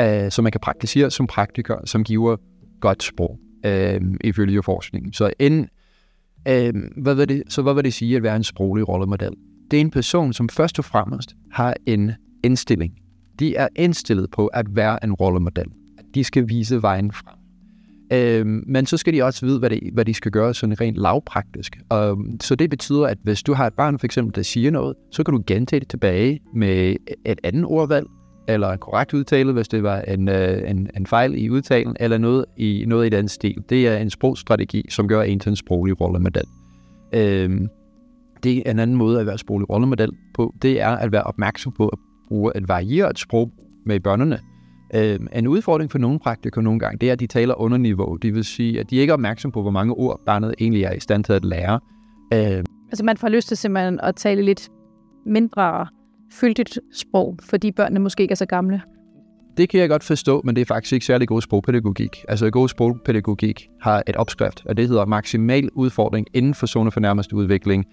øh, 0.00 0.30
som 0.30 0.42
man 0.42 0.52
kan 0.52 0.60
praktisere 0.60 1.10
som 1.10 1.26
praktiker, 1.26 1.76
som 1.84 2.04
giver 2.04 2.36
godt 2.80 3.02
sprog, 3.02 3.38
øh, 3.66 4.00
ifølge 4.24 4.62
forskningen. 4.62 5.12
Så, 5.12 5.32
en, 5.38 5.68
øh, 6.48 6.72
hvad 6.96 7.14
vil 7.14 7.28
det, 7.28 7.42
så 7.48 7.62
hvad 7.62 7.74
vil 7.74 7.84
det 7.84 7.94
sige 7.94 8.16
at 8.16 8.22
være 8.22 8.36
en 8.36 8.44
sproglig 8.44 8.88
rollemodel? 8.88 9.32
Det 9.70 9.76
er 9.76 9.80
en 9.80 9.90
person, 9.90 10.32
som 10.32 10.48
først 10.48 10.78
og 10.78 10.84
fremmest 10.84 11.34
har 11.52 11.74
en 11.86 12.12
indstilling. 12.44 12.92
De 13.38 13.56
er 13.56 13.68
indstillet 13.76 14.30
på 14.30 14.46
at 14.46 14.66
være 14.76 15.04
en 15.04 15.12
rollemodel. 15.12 15.66
De 16.14 16.24
skal 16.24 16.48
vise 16.48 16.82
vejen 16.82 17.12
frem. 17.12 17.36
Øh, 18.12 18.46
men 18.46 18.86
så 18.86 18.96
skal 18.96 19.14
de 19.14 19.22
også 19.22 19.46
vide, 19.46 19.58
hvad, 19.58 19.70
det, 19.70 19.80
hvad 19.92 20.04
de 20.04 20.14
skal 20.14 20.32
gøre 20.32 20.54
sådan 20.54 20.80
rent 20.80 20.96
lavpraktisk. 20.96 21.78
Og, 21.88 22.18
så 22.40 22.54
det 22.54 22.70
betyder, 22.70 23.06
at 23.06 23.18
hvis 23.22 23.42
du 23.42 23.54
har 23.54 23.66
et 23.66 23.74
barn, 23.74 23.98
for 23.98 24.06
eksempel, 24.06 24.34
der 24.34 24.42
siger 24.42 24.70
noget, 24.70 24.94
så 25.12 25.22
kan 25.22 25.34
du 25.34 25.42
gentage 25.46 25.80
det 25.80 25.88
tilbage 25.88 26.40
med 26.54 26.96
et 27.26 27.40
andet 27.44 27.64
ordvalg, 27.64 28.06
eller 28.54 28.70
en 28.72 28.78
korrekt 28.78 29.14
udtale, 29.14 29.52
hvis 29.52 29.68
det 29.68 29.82
var 29.82 30.00
en, 30.00 30.28
øh, 30.28 30.70
en, 30.70 30.90
en 30.96 31.06
fejl 31.06 31.42
i 31.42 31.50
udtalen, 31.50 31.96
eller 32.00 32.18
noget 32.18 32.44
i, 32.56 32.84
noget 32.86 33.06
i 33.06 33.08
den 33.08 33.28
stil. 33.28 33.56
Det 33.68 33.88
er 33.88 33.96
en 33.96 34.10
sprogstrategi, 34.10 34.84
som 34.90 35.08
gør 35.08 35.22
en 35.22 35.40
til 35.40 35.50
en 35.50 35.56
sproglig 35.56 36.00
rollemodel. 36.00 36.44
Øhm, 37.12 37.68
det 38.42 38.58
er 38.66 38.70
en 38.70 38.78
anden 38.78 38.96
måde 38.96 39.20
at 39.20 39.26
være 39.26 39.38
sproglig 39.38 39.70
rollemodel 39.70 40.10
på. 40.34 40.54
Det 40.62 40.80
er 40.80 40.88
at 40.88 41.12
være 41.12 41.22
opmærksom 41.22 41.72
på 41.72 41.88
at 41.88 41.98
bruge 42.28 42.52
et 42.56 42.68
varieret 42.68 43.18
sprog 43.18 43.50
med 43.86 44.00
børnene. 44.00 44.38
Øhm, 44.94 45.26
en 45.32 45.46
udfordring 45.46 45.90
for 45.90 45.98
nogle 45.98 46.18
praktikere 46.18 46.64
nogle 46.64 46.80
gange, 46.80 46.98
det 46.98 47.08
er, 47.08 47.12
at 47.12 47.20
de 47.20 47.26
taler 47.26 47.60
under 47.60 47.78
niveau. 47.78 48.16
Det 48.16 48.34
vil 48.34 48.44
sige, 48.44 48.80
at 48.80 48.90
de 48.90 48.96
ikke 48.96 49.10
er 49.10 49.14
opmærksom 49.14 49.52
på, 49.52 49.62
hvor 49.62 49.70
mange 49.70 49.94
ord 49.94 50.20
barnet 50.26 50.54
egentlig 50.60 50.82
er 50.82 50.92
i 50.92 51.00
stand 51.00 51.24
til 51.24 51.32
at 51.32 51.44
lære. 51.44 51.80
Øhm, 52.34 52.64
altså 52.90 53.04
man 53.04 53.16
får 53.16 53.28
lyst 53.28 53.48
til 53.48 53.56
simpelthen 53.56 54.00
at 54.02 54.16
tale 54.16 54.42
lidt 54.42 54.68
mindre 55.26 55.86
fyldigt 56.32 56.78
sprog, 56.94 57.38
fordi 57.42 57.72
børnene 57.72 58.00
måske 58.00 58.22
ikke 58.22 58.32
er 58.32 58.36
så 58.36 58.46
gamle? 58.46 58.82
Det 59.56 59.68
kan 59.68 59.80
jeg 59.80 59.88
godt 59.88 60.04
forstå, 60.04 60.42
men 60.44 60.56
det 60.56 60.62
er 60.62 60.66
faktisk 60.66 60.92
ikke 60.92 61.06
særlig 61.06 61.28
god 61.28 61.42
sprogpædagogik. 61.42 62.24
Altså 62.28 62.50
god 62.50 62.68
sprogpædagogik 62.68 63.68
har 63.80 64.02
et 64.06 64.16
opskrift, 64.16 64.62
og 64.66 64.76
det 64.76 64.88
hedder 64.88 65.04
maksimal 65.04 65.68
udfordring 65.74 66.26
inden 66.34 66.54
for 66.54 66.66
zone 66.66 66.90
for 66.90 67.00
nærmeste 67.00 67.36
udvikling, 67.36 67.86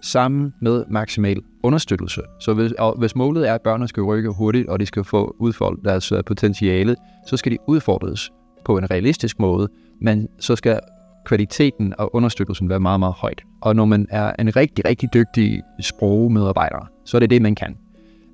sammen 0.00 0.54
med 0.60 0.84
maksimal 0.90 1.40
understøttelse. 1.62 2.22
Så 2.40 2.54
hvis, 2.54 2.72
og 2.72 2.98
hvis 2.98 3.16
målet 3.16 3.48
er, 3.48 3.54
at 3.54 3.62
børnene 3.62 3.88
skal 3.88 4.02
rykke 4.02 4.30
hurtigt, 4.30 4.68
og 4.68 4.80
de 4.80 4.86
skal 4.86 5.04
få 5.04 5.36
udfoldet 5.38 5.84
deres 5.84 6.12
øh, 6.12 6.24
potentiale, 6.24 6.96
så 7.26 7.36
skal 7.36 7.52
de 7.52 7.58
udfordres 7.66 8.30
på 8.64 8.78
en 8.78 8.90
realistisk 8.90 9.40
måde, 9.40 9.68
men 10.00 10.28
så 10.38 10.56
skal 10.56 10.80
kvaliteten 11.26 11.94
og 11.98 12.14
understøttelsen 12.14 12.68
være 12.68 12.80
meget, 12.80 13.00
meget 13.00 13.14
højt. 13.14 13.42
Og 13.60 13.76
når 13.76 13.84
man 13.84 14.06
er 14.10 14.32
en 14.38 14.56
rigtig, 14.56 14.84
rigtig 14.84 15.08
dygtig 15.14 15.62
sprogmedarbejder, 15.80 16.88
så 17.04 17.16
er 17.16 17.18
det 17.18 17.30
det, 17.30 17.42
man 17.42 17.54
kan. 17.54 17.76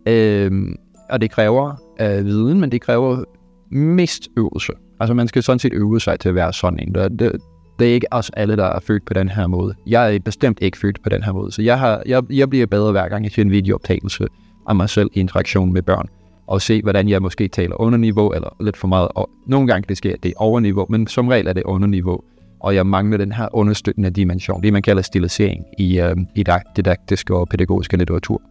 Øh, 0.06 0.76
og 1.10 1.20
det 1.20 1.30
kræver 1.30 1.74
øh, 2.00 2.26
viden, 2.26 2.60
men 2.60 2.72
det 2.72 2.80
kræver 2.80 3.24
mest 3.70 4.28
øvelse. 4.36 4.72
Altså 5.00 5.14
man 5.14 5.28
skal 5.28 5.42
sådan 5.42 5.58
set 5.58 5.72
øve 5.72 6.00
sig 6.00 6.20
til 6.20 6.28
at 6.28 6.34
være 6.34 6.52
sådan 6.52 6.78
en. 6.78 6.94
Det, 6.94 7.18
det, 7.18 7.32
det 7.78 7.88
er 7.88 7.94
ikke 7.94 8.06
os 8.10 8.30
alle, 8.30 8.56
der 8.56 8.64
er 8.64 8.80
født 8.80 9.04
på 9.06 9.14
den 9.14 9.28
her 9.28 9.46
måde. 9.46 9.74
Jeg 9.86 10.14
er 10.14 10.18
bestemt 10.18 10.58
ikke 10.62 10.78
født 10.78 11.02
på 11.02 11.08
den 11.08 11.22
her 11.22 11.32
måde. 11.32 11.52
Så 11.52 11.62
jeg, 11.62 11.78
har, 11.78 12.02
jeg, 12.06 12.22
jeg 12.30 12.50
bliver 12.50 12.66
bedre 12.66 12.92
hver 12.92 13.08
gang, 13.08 13.24
jeg 13.24 13.32
ser 13.32 13.42
en 13.42 13.50
videooptagelse 13.50 14.26
af 14.68 14.76
mig 14.76 14.88
selv 14.88 15.10
i 15.14 15.20
interaktion 15.20 15.72
med 15.72 15.82
børn. 15.82 16.08
Og 16.46 16.62
se, 16.62 16.82
hvordan 16.82 17.08
jeg 17.08 17.22
måske 17.22 17.48
taler 17.48 17.80
under 17.80 17.98
niveau, 17.98 18.30
eller 18.30 18.56
lidt 18.60 18.76
for 18.76 18.88
meget. 18.88 19.08
Og 19.14 19.30
nogle 19.46 19.66
gange 19.66 19.86
det 19.88 19.96
sker, 19.96 20.16
det 20.22 20.28
er 20.28 20.34
over 20.36 20.60
niveau, 20.60 20.86
men 20.88 21.06
som 21.06 21.28
regel 21.28 21.46
er 21.46 21.52
det 21.52 21.62
under 21.62 21.88
niveau. 21.88 22.20
Og 22.60 22.74
jeg 22.74 22.86
mangler 22.86 23.16
den 23.16 23.32
her 23.32 23.48
understøttende 23.52 24.10
dimension, 24.10 24.62
det 24.62 24.72
man 24.72 24.82
kalder 24.82 25.02
stilisering 25.02 25.64
i, 25.78 26.00
øh, 26.00 26.16
i 26.34 26.44
didaktisk 26.76 27.30
og 27.30 27.48
pædagogisk 27.48 27.92
litteratur. 27.92 28.42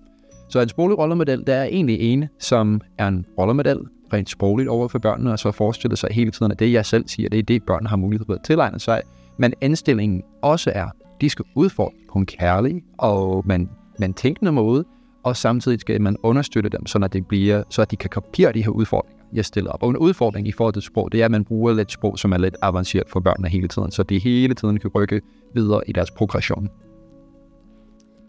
Så 0.49 0.59
en 0.59 0.69
sproglig 0.69 0.97
rollemodel, 0.97 1.43
der 1.47 1.55
er 1.55 1.63
egentlig 1.63 1.99
en, 1.99 2.25
som 2.39 2.81
er 2.97 3.07
en 3.07 3.25
rollemodel, 3.37 3.79
rent 4.13 4.29
sprogligt 4.29 4.69
over 4.69 4.87
for 4.87 4.99
børnene, 4.99 5.31
og 5.31 5.39
så 5.39 5.51
forestille 5.51 5.97
sig 5.97 6.09
hele 6.11 6.31
tiden, 6.31 6.51
at 6.51 6.59
det, 6.59 6.73
jeg 6.73 6.85
selv 6.85 7.07
siger, 7.07 7.29
det 7.29 7.39
er 7.39 7.43
det, 7.43 7.63
børn 7.63 7.85
har 7.85 7.95
mulighed 7.95 8.25
for 8.25 8.33
at 8.33 8.39
tilegne 8.43 8.79
sig. 8.79 9.01
Men 9.37 9.53
indstillingen 9.61 10.23
også 10.41 10.71
er, 10.75 10.87
de 11.21 11.29
skal 11.29 11.45
udfordre 11.55 11.95
på 12.11 12.19
en 12.19 12.25
kærlig 12.25 12.83
og 12.97 13.43
man, 13.45 13.69
man 13.99 14.13
tænkende 14.13 14.51
måde, 14.51 14.85
og 15.23 15.37
samtidig 15.37 15.79
skal 15.79 16.01
man 16.01 16.15
understøtte 16.23 16.69
dem, 16.69 16.85
så, 16.85 17.09
det 17.13 17.27
bliver, 17.27 17.63
så 17.69 17.81
at 17.81 17.91
de 17.91 17.95
kan 17.95 18.09
kopiere 18.09 18.53
de 18.53 18.63
her 18.63 18.69
udfordringer, 18.69 19.16
jeg 19.33 19.45
stiller 19.45 19.71
op. 19.71 19.83
Og 19.83 19.89
en 19.89 19.97
udfordring 19.97 20.47
i 20.47 20.51
forhold 20.51 20.73
til 20.73 20.81
sprog, 20.81 21.11
det 21.11 21.21
er, 21.21 21.25
at 21.25 21.31
man 21.31 21.45
bruger 21.45 21.73
lidt 21.73 21.91
sprog, 21.91 22.19
som 22.19 22.31
er 22.31 22.37
lidt 22.37 22.55
avanceret 22.61 23.09
for 23.09 23.19
børnene 23.19 23.49
hele 23.49 23.67
tiden, 23.67 23.91
så 23.91 24.03
de 24.03 24.19
hele 24.19 24.53
tiden 24.53 24.79
kan 24.79 24.89
rykke 24.95 25.21
videre 25.53 25.81
i 25.87 25.91
deres 25.91 26.11
progression. 26.11 26.69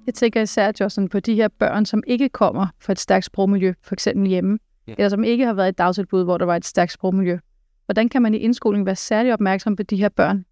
Jeg 0.07 0.15
tænker 0.15 0.43
især, 0.43 0.73
Justin, 0.81 1.09
på 1.09 1.21
de 1.21 1.35
her 1.35 1.49
børn, 1.59 1.87
som 1.87 2.03
ikke 2.07 2.29
kommer 2.29 2.67
fra 2.81 2.93
et 2.93 2.99
stærkt 2.99 3.25
sprogmiljø, 3.25 3.73
for 3.83 3.95
eksempel 3.95 4.29
hjemme, 4.29 4.59
ja. 4.89 4.95
eller 4.99 5.09
som 5.09 5.25
ikke 5.25 5.47
har 5.47 5.53
været 5.53 5.67
i 5.67 5.69
et 5.69 5.79
dagtilbud, 5.79 6.25
hvor 6.25 6.39
der 6.39 6.45
var 6.45 6.57
et 6.57 6.65
stærkt 6.65 6.93
sprogmiljø. 6.93 7.39
Hvordan 7.85 8.09
kan 8.09 8.23
man 8.23 8.35
i 8.35 8.37
indskolingen 8.37 8.87
være 8.87 8.97
særlig 8.97 9.33
opmærksom 9.33 9.77
på 9.77 9.83
de 9.83 9.97
her 9.97 10.09
børn? 10.09 10.45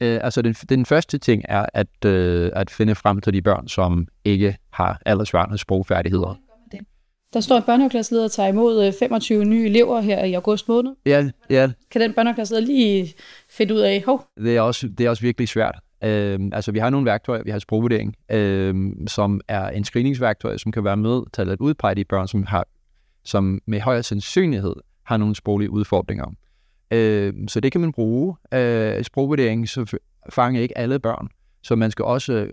Øh, 0.00 0.20
altså 0.22 0.42
den, 0.42 0.52
den 0.54 0.86
første 0.86 1.18
ting 1.18 1.42
er 1.48 1.66
at, 1.74 2.04
øh, 2.04 2.50
at 2.54 2.70
finde 2.70 2.94
frem 2.94 3.20
til 3.20 3.32
de 3.32 3.42
børn, 3.42 3.68
som 3.68 4.08
ikke 4.24 4.56
har 4.70 5.00
aldersvarende 5.06 5.58
sprogfærdigheder. 5.58 6.38
Der 7.36 7.40
står 7.40 7.56
en 7.56 7.62
børnehaveklasseleder 7.62 8.24
og 8.24 8.32
tager 8.32 8.48
imod 8.48 8.92
25 8.98 9.38
øh, 9.40 9.44
nye 9.44 9.66
elever 9.66 10.00
her 10.00 10.24
i 10.24 10.32
august 10.32 10.68
måned. 10.68 10.92
Ja, 11.06 11.30
ja. 11.50 11.70
Kan 11.90 12.00
den 12.00 12.12
børnehaveklasseleder 12.12 12.66
lige 12.66 13.14
finde 13.50 13.74
ud 13.74 13.80
af, 13.80 14.02
hov? 14.06 14.26
Det 14.36 14.56
er 14.56 14.60
også, 14.60 14.88
det 14.88 15.06
er 15.06 15.10
også 15.10 15.22
virkelig 15.22 15.48
svært. 15.48 15.78
Øh, 16.04 16.40
altså, 16.52 16.72
vi 16.72 16.78
har 16.78 16.90
nogle 16.90 17.06
værktøjer. 17.06 17.42
Vi 17.42 17.50
har 17.50 17.58
sprogvurdering, 17.58 18.16
øh, 18.30 18.92
som 19.06 19.40
er 19.48 19.68
en 19.68 19.84
screeningsværktøj, 19.84 20.56
som 20.56 20.72
kan 20.72 20.84
være 20.84 20.96
med 20.96 21.22
til 21.32 21.50
at 21.50 21.60
udpege 21.60 21.94
de 21.94 22.04
børn, 22.04 22.28
som, 22.28 22.44
har, 22.44 22.66
som 23.24 23.60
med 23.66 23.80
højere 23.80 24.02
sandsynlighed 24.02 24.74
har 25.02 25.16
nogle 25.16 25.34
sproglige 25.34 25.70
udfordringer. 25.70 26.26
Øh, 26.90 27.32
så 27.48 27.60
det 27.60 27.72
kan 27.72 27.80
man 27.80 27.92
bruge. 27.92 28.36
Øh, 28.54 29.04
sprogvurdering 29.04 29.68
så 29.68 29.98
fanger 30.30 30.60
ikke 30.60 30.78
alle 30.78 30.98
børn, 30.98 31.28
så 31.62 31.76
man 31.76 31.90
skal 31.90 32.04
også 32.04 32.46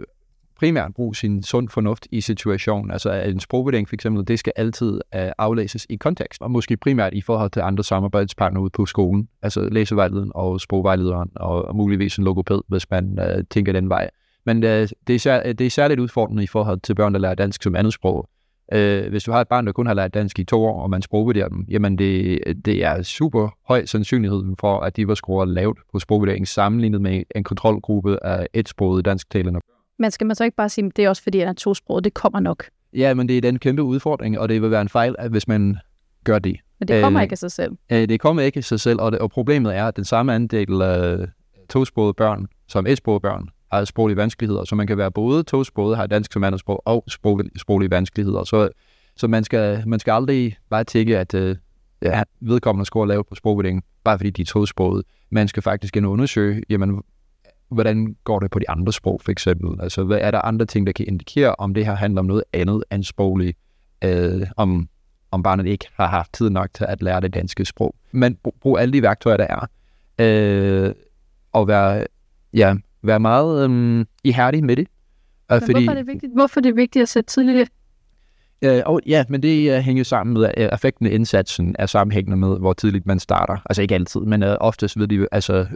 primært 0.63 0.93
bruge 0.93 1.15
sin 1.15 1.43
sund 1.43 1.69
fornuft 1.69 2.07
i 2.11 2.21
situationen. 2.21 2.91
Altså 2.91 3.13
en 3.13 3.39
sprogvurdering 3.39 3.89
for 3.89 3.95
eksempel, 3.95 4.27
det 4.27 4.39
skal 4.39 4.53
altid 4.55 4.93
uh, 4.93 5.21
aflæses 5.37 5.85
i 5.89 5.95
kontekst, 5.95 6.41
og 6.41 6.51
måske 6.51 6.77
primært 6.77 7.13
i 7.13 7.21
forhold 7.21 7.51
til 7.51 7.59
andre 7.59 7.83
samarbejdspartnere 7.83 8.63
ude 8.63 8.69
på 8.69 8.85
skolen, 8.85 9.27
altså 9.41 9.69
læsevejlederen 9.71 10.31
og 10.35 10.61
sprogvejlederen, 10.61 11.29
og, 11.35 11.75
muligvis 11.75 12.17
en 12.17 12.23
logoped, 12.23 12.61
hvis 12.67 12.89
man 12.91 13.19
uh, 13.21 13.43
tænker 13.49 13.73
den 13.73 13.89
vej. 13.89 14.09
Men 14.45 14.57
uh, 14.57 14.69
det, 15.07 15.09
er 15.09 15.19
sær, 15.19 15.53
det 15.53 15.65
er 15.65 15.69
særligt 15.69 15.99
udfordrende 15.99 16.43
i 16.43 16.47
forhold 16.47 16.79
til 16.79 16.95
børn, 16.95 17.13
der 17.13 17.19
lærer 17.19 17.35
dansk 17.35 17.63
som 17.63 17.75
andet 17.75 17.93
sprog. 17.93 18.29
Uh, 18.75 19.09
hvis 19.09 19.23
du 19.23 19.31
har 19.31 19.41
et 19.41 19.47
barn, 19.47 19.65
der 19.65 19.71
kun 19.71 19.87
har 19.87 19.93
lært 19.93 20.13
dansk 20.13 20.39
i 20.39 20.43
to 20.43 20.65
år, 20.65 20.81
og 20.81 20.89
man 20.89 21.01
sprogvurderer 21.01 21.49
dem, 21.49 21.65
jamen 21.69 21.97
det, 21.97 22.39
det 22.65 22.83
er 22.83 23.01
super 23.01 23.49
høj 23.67 23.85
sandsynlighed 23.85 24.43
for, 24.59 24.79
at 24.79 24.95
de 24.95 25.07
var 25.07 25.15
scoret 25.15 25.47
lavt 25.47 25.79
på 25.91 25.99
sprogvurderingen 25.99 26.45
sammenlignet 26.45 27.01
med 27.01 27.23
en 27.35 27.43
kontrolgruppe 27.43 28.25
af 28.25 28.47
et 28.53 28.69
sproget 28.69 29.05
dansktalende 29.05 29.59
men 29.99 30.11
skal 30.11 30.27
man 30.27 30.35
så 30.35 30.43
ikke 30.43 30.55
bare 30.55 30.69
sige, 30.69 30.85
at 30.85 30.97
det 30.97 31.05
er 31.05 31.09
også 31.09 31.23
fordi, 31.23 31.39
at 31.39 31.45
han 31.47 31.53
er 31.53 31.57
tosproget, 31.57 32.03
det 32.03 32.13
kommer 32.13 32.39
nok? 32.39 32.65
Ja, 32.93 33.13
men 33.13 33.27
det 33.27 33.37
er 33.37 33.41
den 33.41 33.59
kæmpe 33.59 33.83
udfordring, 33.83 34.39
og 34.39 34.49
det 34.49 34.61
vil 34.61 34.71
være 34.71 34.81
en 34.81 34.89
fejl, 34.89 35.15
at 35.19 35.31
hvis 35.31 35.47
man 35.47 35.77
gør 36.23 36.39
det. 36.39 36.55
Men 36.79 36.87
det 36.87 37.03
kommer 37.03 37.19
øh, 37.19 37.23
ikke 37.23 37.33
af 37.33 37.37
sig 37.37 37.51
selv. 37.51 37.71
Øh, 37.91 38.09
det 38.09 38.19
kommer 38.19 38.41
ikke 38.41 38.57
af 38.57 38.63
sig 38.63 38.79
selv, 38.79 39.01
og, 39.01 39.11
det, 39.11 39.19
og 39.19 39.31
problemet 39.31 39.75
er, 39.75 39.87
at 39.87 39.95
den 39.95 40.05
samme 40.05 40.35
andel 40.35 40.81
af 40.81 41.27
tosprogede 41.69 42.13
børn, 42.13 42.47
som 42.67 42.87
etsprogede 42.87 43.19
børn, 43.19 43.49
har 43.71 43.85
sproglige 43.85 44.17
vanskeligheder, 44.17 44.63
så 44.63 44.75
man 44.75 44.87
kan 44.87 44.97
være 44.97 45.11
både 45.11 45.43
tosproget, 45.43 45.97
har 45.97 46.07
dansk 46.07 46.33
som 46.33 46.57
sprog, 46.57 46.81
og 46.85 47.03
sproglige, 47.07 47.59
sproglige 47.59 47.91
vanskeligheder. 47.91 48.43
Så, 48.43 48.69
så 49.15 49.27
man, 49.27 49.43
skal, 49.43 49.83
man 49.87 49.99
skal 49.99 50.11
aldrig 50.11 50.57
bare 50.69 50.83
tænke, 50.83 51.17
at 51.17 51.33
øh, 51.33 51.55
ja, 52.01 52.23
vedkommende 52.41 52.85
score 52.85 53.07
lavt 53.07 53.27
på 53.29 53.35
sprogvurderingen, 53.35 53.83
bare 54.03 54.19
fordi 54.19 54.29
de 54.29 54.41
er 54.41 54.45
tosproget. 54.45 55.03
Man 55.29 55.47
skal 55.47 55.63
faktisk 55.63 55.97
ind 55.97 56.07
undersøge, 56.07 56.63
jamen, 56.69 57.01
hvordan 57.69 58.15
går 58.23 58.39
det 58.39 58.51
på 58.51 58.59
de 58.59 58.69
andre 58.69 58.93
sprog, 58.93 59.21
for 59.21 59.31
eksempel? 59.31 59.81
Altså, 59.83 60.03
hvad 60.03 60.17
er 60.21 60.31
der 60.31 60.41
andre 60.41 60.65
ting, 60.65 60.87
der 60.87 60.93
kan 60.93 61.07
indikere, 61.07 61.55
om 61.55 61.73
det 61.73 61.85
her 61.85 61.95
handler 61.95 62.19
om 62.19 62.25
noget 62.25 62.43
andet 62.53 62.83
end 62.91 63.03
sprogligt, 63.03 63.57
øh, 64.03 64.47
om, 64.57 64.89
om 65.31 65.43
barnet 65.43 65.65
ikke 65.65 65.87
har 65.93 66.07
haft 66.07 66.33
tid 66.33 66.49
nok 66.49 66.69
til 66.73 66.85
at 66.89 67.01
lære 67.01 67.21
det 67.21 67.33
danske 67.33 67.65
sprog. 67.65 67.95
Men 68.11 68.37
brug 68.61 68.79
alle 68.79 68.93
de 68.93 69.01
værktøjer, 69.01 69.37
der 69.37 69.47
er, 69.49 69.67
øh, 70.19 70.93
og 71.51 71.67
være, 71.67 72.05
ja, 72.53 72.75
være 73.01 73.19
meget 73.19 73.69
øh, 73.69 74.05
ihærdig 74.23 74.63
med 74.63 74.75
det. 74.75 74.87
Men 75.49 75.61
fordi, 75.61 75.73
hvorfor, 75.73 75.91
er 75.91 75.95
det 75.95 76.07
vigtigt? 76.07 76.33
hvorfor 76.33 76.59
er 76.59 76.61
det 76.61 76.75
vigtigt 76.75 77.03
at 77.03 77.09
sætte 77.09 77.29
tidligt 77.29 77.69
Øh, 78.63 78.81
og 78.85 79.01
ja, 79.05 79.25
men 79.29 79.43
det 79.43 79.77
uh, 79.77 79.83
hænger 79.83 80.03
sammen 80.03 80.33
med, 80.33 80.51
at 80.57 80.73
effekten 80.73 81.05
af 81.05 81.11
indsatsen 81.11 81.75
er 81.79 81.85
sammenhængende 81.85 82.37
med, 82.37 82.59
hvor 82.59 82.73
tidligt 82.73 83.05
man 83.05 83.19
starter. 83.19 83.57
Altså 83.65 83.81
ikke 83.81 83.95
altid, 83.95 84.21
men 84.21 84.43
uh, 84.43 84.49
oftest 84.49 84.99
ved 84.99 85.07
de, 85.07 85.27
altså 85.31 85.67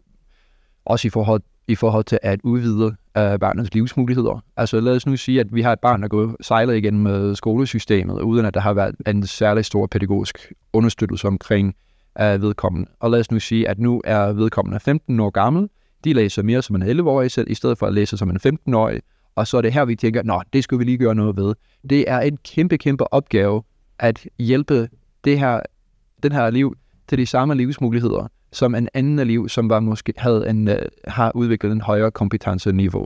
også 0.85 1.07
i 1.07 1.09
forhold 1.09 1.41
i 1.67 1.75
forhold 1.75 2.03
til 2.03 2.19
at 2.21 2.39
udvide 2.43 2.95
øh, 3.17 3.39
barnets 3.39 3.73
livsmuligheder. 3.73 4.43
Altså 4.57 4.79
lad 4.79 4.95
os 4.95 5.05
nu 5.05 5.17
sige, 5.17 5.39
at 5.39 5.55
vi 5.55 5.61
har 5.61 5.73
et 5.73 5.79
barn, 5.79 6.01
der 6.01 6.07
går 6.07 6.35
sejlet 6.41 6.75
igen 6.75 7.03
med 7.03 7.29
øh, 7.29 7.35
skolesystemet, 7.35 8.21
uden 8.21 8.45
at 8.45 8.53
der 8.53 8.59
har 8.59 8.73
været 8.73 8.95
en 9.07 9.27
særlig 9.27 9.65
stor 9.65 9.87
pædagogisk 9.87 10.53
understøttelse 10.73 11.27
omkring 11.27 11.75
øh, 12.21 12.41
vedkommende. 12.41 12.91
Og 12.99 13.11
lad 13.11 13.19
os 13.19 13.31
nu 13.31 13.39
sige, 13.39 13.69
at 13.69 13.79
nu 13.79 14.01
er 14.05 14.33
vedkommende 14.33 14.79
15 14.79 15.19
år 15.19 15.29
gammel, 15.29 15.69
de 16.03 16.13
læser 16.13 16.43
mere 16.43 16.61
som 16.61 16.75
en 16.75 16.99
11-årig 16.99 17.31
selv, 17.31 17.51
i 17.51 17.53
stedet 17.53 17.77
for 17.77 17.85
at 17.87 17.93
læse 17.93 18.17
som 18.17 18.29
en 18.29 18.39
15-årig, 18.45 19.01
og 19.35 19.47
så 19.47 19.57
er 19.57 19.61
det 19.61 19.73
her, 19.73 19.85
vi 19.85 19.95
tænker, 19.95 20.23
nå, 20.23 20.41
det 20.53 20.63
skal 20.63 20.79
vi 20.79 20.83
lige 20.83 20.97
gøre 20.97 21.15
noget 21.15 21.37
ved. 21.37 21.55
Det 21.89 22.05
er 22.07 22.19
en 22.19 22.37
kæmpe, 22.37 22.77
kæmpe 22.77 23.13
opgave 23.13 23.63
at 23.99 24.27
hjælpe 24.39 24.89
det 25.23 25.39
her, 25.39 25.59
den 26.23 26.31
her 26.31 26.49
liv 26.49 26.75
til 27.07 27.17
de 27.17 27.25
samme 27.25 27.55
livsmuligheder, 27.55 28.27
som 28.57 28.75
en 28.75 28.89
anden 28.93 29.19
elev, 29.19 29.49
som 29.49 29.69
var 29.69 29.79
måske 29.79 30.13
havde 30.17 30.49
en, 30.49 30.67
øh, 30.67 30.81
har 31.07 31.31
udviklet 31.35 31.71
en 31.71 31.81
højere 31.81 32.11
kompetenceniveau. 32.11 33.05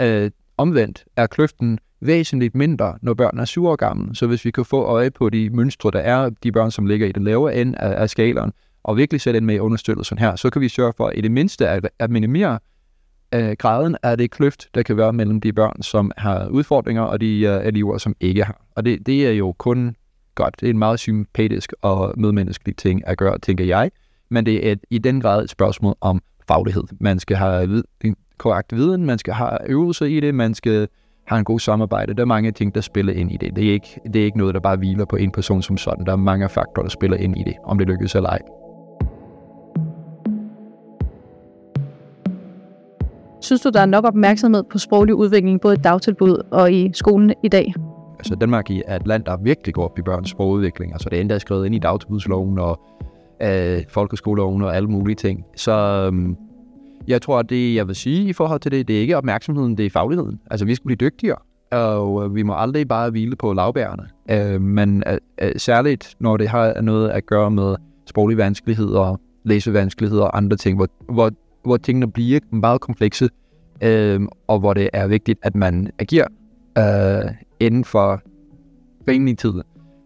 Øh, 0.00 0.30
omvendt 0.58 1.04
er 1.16 1.26
kløften 1.26 1.78
væsentligt 2.00 2.54
mindre, 2.54 2.98
når 3.02 3.14
børn 3.14 3.38
er 3.38 3.44
syv 3.44 3.66
år 3.66 3.76
gamle. 3.76 4.14
Så 4.14 4.26
hvis 4.26 4.44
vi 4.44 4.50
kan 4.50 4.64
få 4.64 4.82
øje 4.82 5.10
på 5.10 5.30
de 5.30 5.50
mønstre, 5.50 5.90
der 5.90 5.98
er, 5.98 6.30
de 6.42 6.52
børn, 6.52 6.70
som 6.70 6.86
ligger 6.86 7.06
i 7.06 7.12
den 7.12 7.24
lavere 7.24 7.54
ende 7.56 7.78
af, 7.78 8.02
af 8.02 8.10
skalaen, 8.10 8.52
og 8.82 8.96
virkelig 8.96 9.20
sætte 9.20 9.36
ind 9.36 9.46
med 9.46 9.60
understøttelsen 9.60 10.18
her, 10.18 10.36
så 10.36 10.50
kan 10.50 10.62
vi 10.62 10.68
sørge 10.68 10.92
for 10.96 11.10
i 11.10 11.20
det 11.20 11.30
mindste 11.30 11.68
at, 11.68 11.88
at 11.98 12.10
minimere 12.10 12.58
øh, 13.34 13.52
graden 13.58 13.96
af 14.02 14.18
det 14.18 14.30
kløft, 14.30 14.68
der 14.74 14.82
kan 14.82 14.96
være 14.96 15.12
mellem 15.12 15.40
de 15.40 15.52
børn, 15.52 15.82
som 15.82 16.10
har 16.16 16.48
udfordringer, 16.48 17.02
og 17.02 17.20
de 17.20 17.40
øh, 17.40 17.66
elever, 17.66 17.98
som 17.98 18.16
ikke 18.20 18.44
har. 18.44 18.60
Og 18.76 18.84
det, 18.84 19.06
det 19.06 19.26
er 19.26 19.32
jo 19.32 19.52
kun 19.52 19.96
godt. 20.34 20.60
Det 20.60 20.66
er 20.66 20.70
en 20.70 20.78
meget 20.78 20.98
sympatisk 20.98 21.72
og 21.82 22.14
medmenneskelig 22.16 22.76
ting 22.76 23.08
at 23.08 23.18
gøre, 23.18 23.38
tænker 23.38 23.64
jeg 23.64 23.90
men 24.30 24.46
det 24.46 24.68
er 24.68 24.72
et, 24.72 24.80
i 24.90 24.98
den 24.98 25.20
grad 25.20 25.44
et 25.44 25.50
spørgsmål 25.50 25.94
om 26.00 26.20
faglighed. 26.48 26.82
Man 27.00 27.18
skal 27.18 27.36
have 27.36 27.68
vid, 27.68 27.82
en 28.04 28.16
korrekt 28.38 28.76
viden, 28.76 29.06
man 29.06 29.18
skal 29.18 29.34
have 29.34 29.58
øvelse 29.66 30.10
i 30.10 30.20
det, 30.20 30.34
man 30.34 30.54
skal 30.54 30.88
have 31.26 31.38
en 31.38 31.44
god 31.44 31.60
samarbejde. 31.60 32.14
Der 32.14 32.20
er 32.20 32.26
mange 32.26 32.52
ting, 32.52 32.74
der 32.74 32.80
spiller 32.80 33.12
ind 33.12 33.32
i 33.32 33.36
det. 33.36 33.56
Det 33.56 33.68
er 33.68 33.72
ikke, 33.72 34.00
det 34.12 34.20
er 34.20 34.24
ikke 34.24 34.38
noget, 34.38 34.54
der 34.54 34.60
bare 34.60 34.76
hviler 34.76 35.04
på 35.04 35.16
en 35.16 35.30
person 35.30 35.62
som 35.62 35.76
sådan. 35.76 36.06
Der 36.06 36.12
er 36.12 36.16
mange 36.16 36.48
faktorer, 36.48 36.82
der 36.82 36.90
spiller 36.90 37.16
ind 37.16 37.38
i 37.38 37.42
det, 37.46 37.54
om 37.64 37.78
det 37.78 37.86
lykkes 37.86 38.14
eller 38.14 38.28
ej. 38.28 38.38
Synes 43.42 43.60
du, 43.60 43.70
der 43.70 43.80
er 43.80 43.86
nok 43.86 44.04
opmærksomhed 44.04 44.62
på 44.72 44.78
sproglig 44.78 45.14
udvikling, 45.14 45.60
både 45.60 45.74
i 45.74 45.78
dagtilbud 45.78 46.46
og 46.50 46.72
i 46.72 46.90
skolen 46.94 47.34
i 47.44 47.48
dag? 47.48 47.74
Altså 48.18 48.34
Danmark 48.34 48.70
er 48.70 48.96
et 48.96 49.06
land, 49.06 49.24
der 49.24 49.36
virkelig 49.36 49.74
går 49.74 49.84
op 49.84 49.98
i 49.98 50.02
børns 50.02 50.30
sprogudvikling. 50.30 50.92
Altså 50.92 51.08
det 51.08 51.16
er 51.16 51.20
endda 51.20 51.38
skrevet 51.38 51.66
ind 51.66 51.74
i 51.74 51.78
dagtilbudsloven, 51.78 52.58
og 52.58 52.80
af 53.40 53.86
folkeskoleovne 53.88 54.66
og 54.66 54.76
alle 54.76 54.88
mulige 54.88 55.16
ting. 55.16 55.44
Så 55.56 55.72
øhm, 56.06 56.36
jeg 57.08 57.22
tror, 57.22 57.38
at 57.38 57.50
det, 57.50 57.74
jeg 57.74 57.86
vil 57.86 57.94
sige 57.94 58.28
i 58.28 58.32
forhold 58.32 58.60
til 58.60 58.72
det, 58.72 58.88
det 58.88 58.96
er 58.96 59.00
ikke 59.00 59.16
opmærksomheden, 59.16 59.76
det 59.76 59.86
er 59.86 59.90
fagligheden. 59.90 60.40
Altså, 60.50 60.66
vi 60.66 60.74
skal 60.74 60.86
blive 60.86 60.96
dygtigere, 60.96 61.38
og 61.72 62.24
øh, 62.24 62.34
vi 62.34 62.42
må 62.42 62.54
aldrig 62.56 62.88
bare 62.88 63.10
hvile 63.10 63.36
på 63.36 63.52
lavbærerne. 63.52 64.08
Øh, 64.30 64.60
men 64.60 65.02
øh, 65.06 65.18
øh, 65.42 65.52
særligt, 65.56 66.14
når 66.20 66.36
det 66.36 66.48
har 66.48 66.80
noget 66.80 67.08
at 67.08 67.26
gøre 67.26 67.50
med 67.50 67.76
sproglige 68.06 68.38
vanskeligheder, 68.38 69.16
læsevanskeligheder 69.44 70.24
og 70.24 70.36
andre 70.36 70.56
ting, 70.56 70.76
hvor, 70.76 70.88
hvor 71.08 71.30
hvor 71.62 71.76
tingene 71.76 72.12
bliver 72.12 72.40
meget 72.50 72.80
komplekse, 72.80 73.28
øh, 73.82 74.20
og 74.46 74.58
hvor 74.58 74.74
det 74.74 74.90
er 74.92 75.06
vigtigt, 75.06 75.38
at 75.42 75.54
man 75.54 75.90
agerer 75.98 76.26
øh, 76.78 77.30
inden 77.60 77.84
for 77.84 78.22
rimelig 79.08 79.38
tid, 79.38 79.52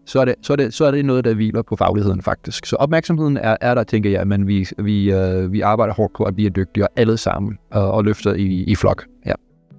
så 0.05 0.19
er, 0.19 0.25
det, 0.25 0.35
så, 0.41 0.53
er 0.53 0.57
det, 0.57 0.73
så 0.73 0.85
er 0.85 0.91
det 0.91 1.05
noget, 1.05 1.25
der 1.25 1.33
hviler 1.33 1.61
på 1.61 1.75
fagligheden 1.75 2.21
faktisk. 2.21 2.65
Så 2.65 2.75
opmærksomheden 2.75 3.37
er, 3.37 3.57
er 3.61 3.75
der, 3.75 3.83
tænker 3.83 4.09
jeg, 4.09 4.27
men 4.27 4.47
vi, 4.47 4.67
vi, 4.77 5.11
øh, 5.11 5.51
vi 5.51 5.61
arbejder 5.61 5.93
hårdt 5.93 6.13
på 6.13 6.23
at 6.23 6.35
blive 6.35 6.49
dygtigere 6.49 6.87
alle 6.95 7.17
sammen 7.17 7.57
og, 7.71 7.91
og 7.91 8.03
løfter 8.03 8.33
i, 8.33 8.63
i 8.63 8.75
flok. 8.75 9.05
Ja. 9.25 9.33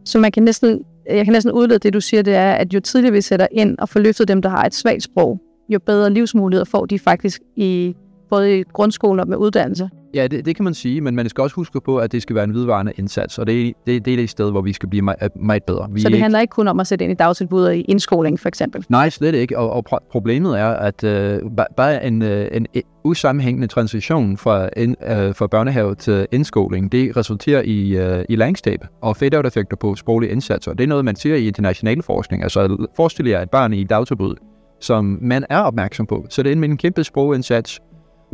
Så 0.05 0.19
man 0.19 0.33
kan 0.33 0.43
næsten, 0.43 0.85
jeg 1.11 1.25
kan 1.25 1.33
næsten 1.33 1.53
udlede 1.53 1.79
det, 1.79 1.93
du 1.93 2.01
siger, 2.01 2.23
det 2.23 2.35
er, 2.35 2.53
at 2.53 2.75
jo 2.75 2.81
tidligere 2.81 3.13
vi 3.13 3.21
sætter 3.21 3.47
ind 3.53 3.79
og 3.79 3.89
får 3.89 4.01
løftet 4.01 4.29
dem, 4.29 4.43
der 4.43 4.49
har 4.49 4.65
et 4.65 4.75
svagt 4.75 5.03
sprog, 5.03 5.41
jo 5.69 5.79
bedre 5.79 6.11
livsmuligheder 6.11 6.65
får 6.65 6.87
de 6.87 6.99
faktisk 6.99 7.43
i 7.57 7.95
både 8.31 8.61
i 8.61 8.63
grundskolen 8.63 9.21
og 9.21 9.29
med 9.29 9.37
uddannelse. 9.37 9.89
Ja, 10.15 10.27
det, 10.27 10.45
det 10.45 10.57
kan 10.57 10.65
man 10.65 10.75
sige, 10.75 11.01
men 11.01 11.15
man 11.15 11.29
skal 11.29 11.43
også 11.43 11.57
huske 11.57 11.81
på, 11.81 11.99
at 11.99 12.13
det 12.13 12.23
skal 12.23 12.37
være 12.37 12.45
en 12.45 12.55
vidvarende 12.55 12.93
indsats, 12.97 13.39
og 13.39 13.47
det, 13.47 13.75
det, 13.87 14.05
det 14.05 14.13
er 14.13 14.17
det 14.17 14.31
sted, 14.31 14.51
hvor 14.51 14.61
vi 14.61 14.73
skal 14.73 14.89
blive 14.89 15.03
meget, 15.03 15.37
meget 15.37 15.65
bedre. 15.65 15.89
Vi 15.91 16.01
så 16.01 16.09
det 16.09 16.15
ikke... 16.15 16.23
handler 16.23 16.41
ikke 16.41 16.53
kun 16.53 16.69
om 16.69 16.81
at 16.81 16.87
sætte 16.87 17.05
ind 17.05 17.13
i 17.13 17.15
dagtilbud 17.15 17.65
og 17.65 17.77
i 17.77 17.81
indskoling, 17.81 18.41
for 18.41 18.49
eksempel? 18.49 18.85
Nej, 18.89 19.11
slet 19.11 19.35
ikke. 19.35 19.59
Og, 19.59 19.71
og 19.71 20.03
problemet 20.11 20.61
er, 20.61 20.69
at 20.69 21.05
øh, 21.05 21.41
bare 21.77 22.07
en, 22.07 22.23
øh, 22.23 22.49
en 22.53 22.67
usammenhængende 23.05 23.67
transition 23.67 24.37
fra, 24.37 24.69
in, 24.77 24.97
øh, 25.07 25.35
fra 25.35 25.47
børnehave 25.47 25.95
til 25.95 26.27
indskoling, 26.33 26.93
det 26.93 27.17
resulterer 27.17 27.63
i, 27.65 27.97
øh, 27.97 28.25
i 28.29 28.37
læringstab 28.37 28.81
og 29.03 29.17
fade-out-effekter 29.17 29.77
på 29.77 29.95
sproglige 29.95 30.33
indsatser. 30.33 30.73
Det 30.73 30.85
er 30.85 30.89
noget, 30.89 31.05
man 31.05 31.17
ser 31.17 31.35
i 31.35 31.47
international 31.47 32.03
forskning. 32.03 32.43
Altså, 32.43 32.87
forestil 32.97 33.27
jer 33.27 33.43
et 33.43 33.51
barn 33.51 33.73
i 33.73 33.85
dagtilbud, 33.85 34.35
som 34.81 35.19
man 35.21 35.45
er 35.51 35.59
opmærksom 35.59 36.07
på. 36.07 36.27
Så 36.29 36.43
det 36.43 36.53
er 36.53 36.57
en 36.57 36.77
kæmpe 36.77 37.05
sprogindsats, 37.05 37.81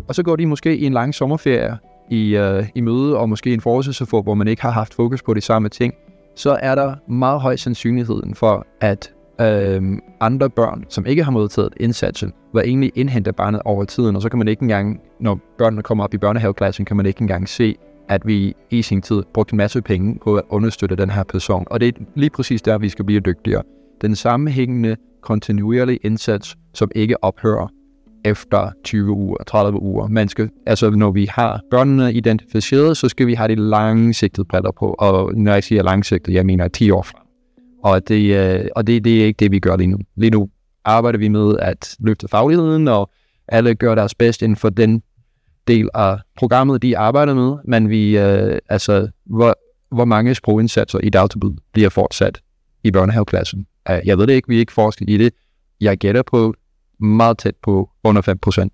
og 0.09 0.15
så 0.15 0.23
går 0.23 0.37
de 0.37 0.47
måske 0.47 0.77
i 0.77 0.85
en 0.85 0.93
lang 0.93 1.15
sommerferie 1.15 1.79
i, 2.11 2.37
øh, 2.37 2.65
i 2.75 2.81
møde, 2.81 3.19
og 3.19 3.29
måske 3.29 3.55
en 3.55 3.61
forårsæsonfor, 3.61 4.23
hvor 4.23 4.35
man 4.35 4.49
ikke 4.49 4.63
har 4.63 4.71
haft 4.71 4.95
fokus 4.95 5.23
på 5.23 5.35
de 5.35 5.41
samme 5.41 5.69
ting, 5.69 5.95
så 6.37 6.59
er 6.63 6.75
der 6.75 6.95
meget 7.09 7.41
høj 7.41 7.57
sandsynligheden 7.57 8.35
for, 8.35 8.67
at 8.81 9.13
øh, 9.41 9.99
andre 10.21 10.51
børn, 10.51 10.85
som 10.89 11.07
ikke 11.07 11.25
har 11.25 11.31
modtaget 11.31 11.73
indsatsen, 11.81 12.33
var 12.53 12.61
egentlig 12.61 12.93
indhente 12.95 13.33
barnet 13.33 13.63
over 13.65 13.85
tiden, 13.85 14.17
og 14.17 14.23
så 14.23 14.29
kan 14.29 14.39
man 14.39 14.49
ikke 14.49 14.63
engang, 14.63 15.01
når 15.21 15.39
børnene 15.59 15.83
kommer 15.83 16.05
op 16.05 16.15
i 16.15 16.19
børnehaveklassen, 16.19 16.85
kan 16.85 16.97
man 16.97 17.07
ikke 17.07 17.23
engang 17.23 17.49
se, 17.49 17.77
at 18.09 18.27
vi 18.27 18.55
i 18.71 18.83
sin 18.83 19.03
tid 19.03 19.23
brugte 19.35 19.53
en 19.53 19.57
masse 19.57 19.83
penge 19.83 20.19
på 20.25 20.37
at 20.37 20.43
understøtte 20.49 20.97
den 20.97 21.11
her 21.11 21.25
person. 21.25 21.67
Og 21.71 21.81
det 21.81 21.89
er 21.89 21.93
lige 22.15 22.31
præcis 22.31 22.63
der, 22.63 22.79
vi 22.79 22.89
skal 22.89 23.05
blive 23.05 23.21
dygtigere. 23.21 23.63
Den 24.01 24.17
sammenhængende, 24.17 24.97
kontinuerlige 25.23 25.99
indsats, 26.03 26.57
som 26.75 26.91
ikke 26.95 27.25
ophører, 27.25 27.69
efter 28.25 28.71
20 28.85 29.11
uger, 29.11 29.37
30 29.47 29.83
uger. 29.83 30.09
Man 30.09 30.29
skal, 30.29 30.51
altså 30.67 30.91
når 30.91 31.11
vi 31.11 31.27
har 31.31 31.61
børnene 31.71 32.13
identificeret, 32.13 32.97
så 32.97 33.09
skal 33.09 33.27
vi 33.27 33.35
have 33.35 33.49
de 33.49 33.55
langsigtede 33.55 34.45
briller 34.45 34.71
på. 34.71 34.95
Og 34.99 35.35
når 35.35 35.53
jeg 35.53 35.65
siger 35.65 35.83
langsigtet, 35.83 36.35
jeg 36.35 36.47
mener 36.47 36.69
10 36.69 36.91
år 36.91 37.03
frem. 37.03 37.23
Og, 37.83 38.09
det, 38.09 38.37
øh, 38.37 38.67
og 38.77 38.87
det, 38.87 39.05
det 39.05 39.21
er 39.23 39.27
ikke 39.27 39.39
det, 39.39 39.51
vi 39.51 39.59
gør 39.59 39.77
lige 39.77 39.87
nu. 39.87 39.99
Lige 40.17 40.31
nu 40.31 40.49
arbejder 40.85 41.19
vi 41.19 41.29
med 41.29 41.57
at 41.59 41.97
løfte 42.01 42.29
fagligheden, 42.29 42.89
og 42.89 43.11
alle 43.49 43.75
gør 43.75 43.95
deres 43.95 44.15
bedst 44.15 44.43
inden 44.43 44.57
for 44.57 44.69
den 44.69 45.03
del 45.67 45.89
af 45.95 46.19
programmet, 46.37 46.83
de 46.83 46.99
arbejder 46.99 47.35
med. 47.35 47.57
Men 47.65 47.91
vi, 47.91 48.19
øh, 48.19 48.59
altså, 48.69 49.09
hvor, 49.27 49.55
hvor 49.91 50.05
mange 50.05 50.35
sprogindsatser 50.35 50.99
i 50.99 51.11
dagtilbud 51.11 51.57
bliver 51.73 51.89
fortsat 51.89 52.41
i 52.85 52.91
børnehaveklassen? 52.91 53.67
Øh, 53.91 53.99
jeg 54.05 54.19
ved 54.19 54.27
det 54.27 54.33
ikke, 54.33 54.49
vi 54.49 54.57
er 54.57 54.61
ikke 54.61 54.73
forsket 54.73 55.11
i 55.11 55.17
det. 55.19 55.33
Jeg 55.81 55.99
gætter 55.99 56.23
på 56.23 56.55
meget 57.03 57.39
tæt 57.39 57.55
på 57.63 57.91
under 58.05 58.23
5 58.23 58.39
procent, 58.39 58.73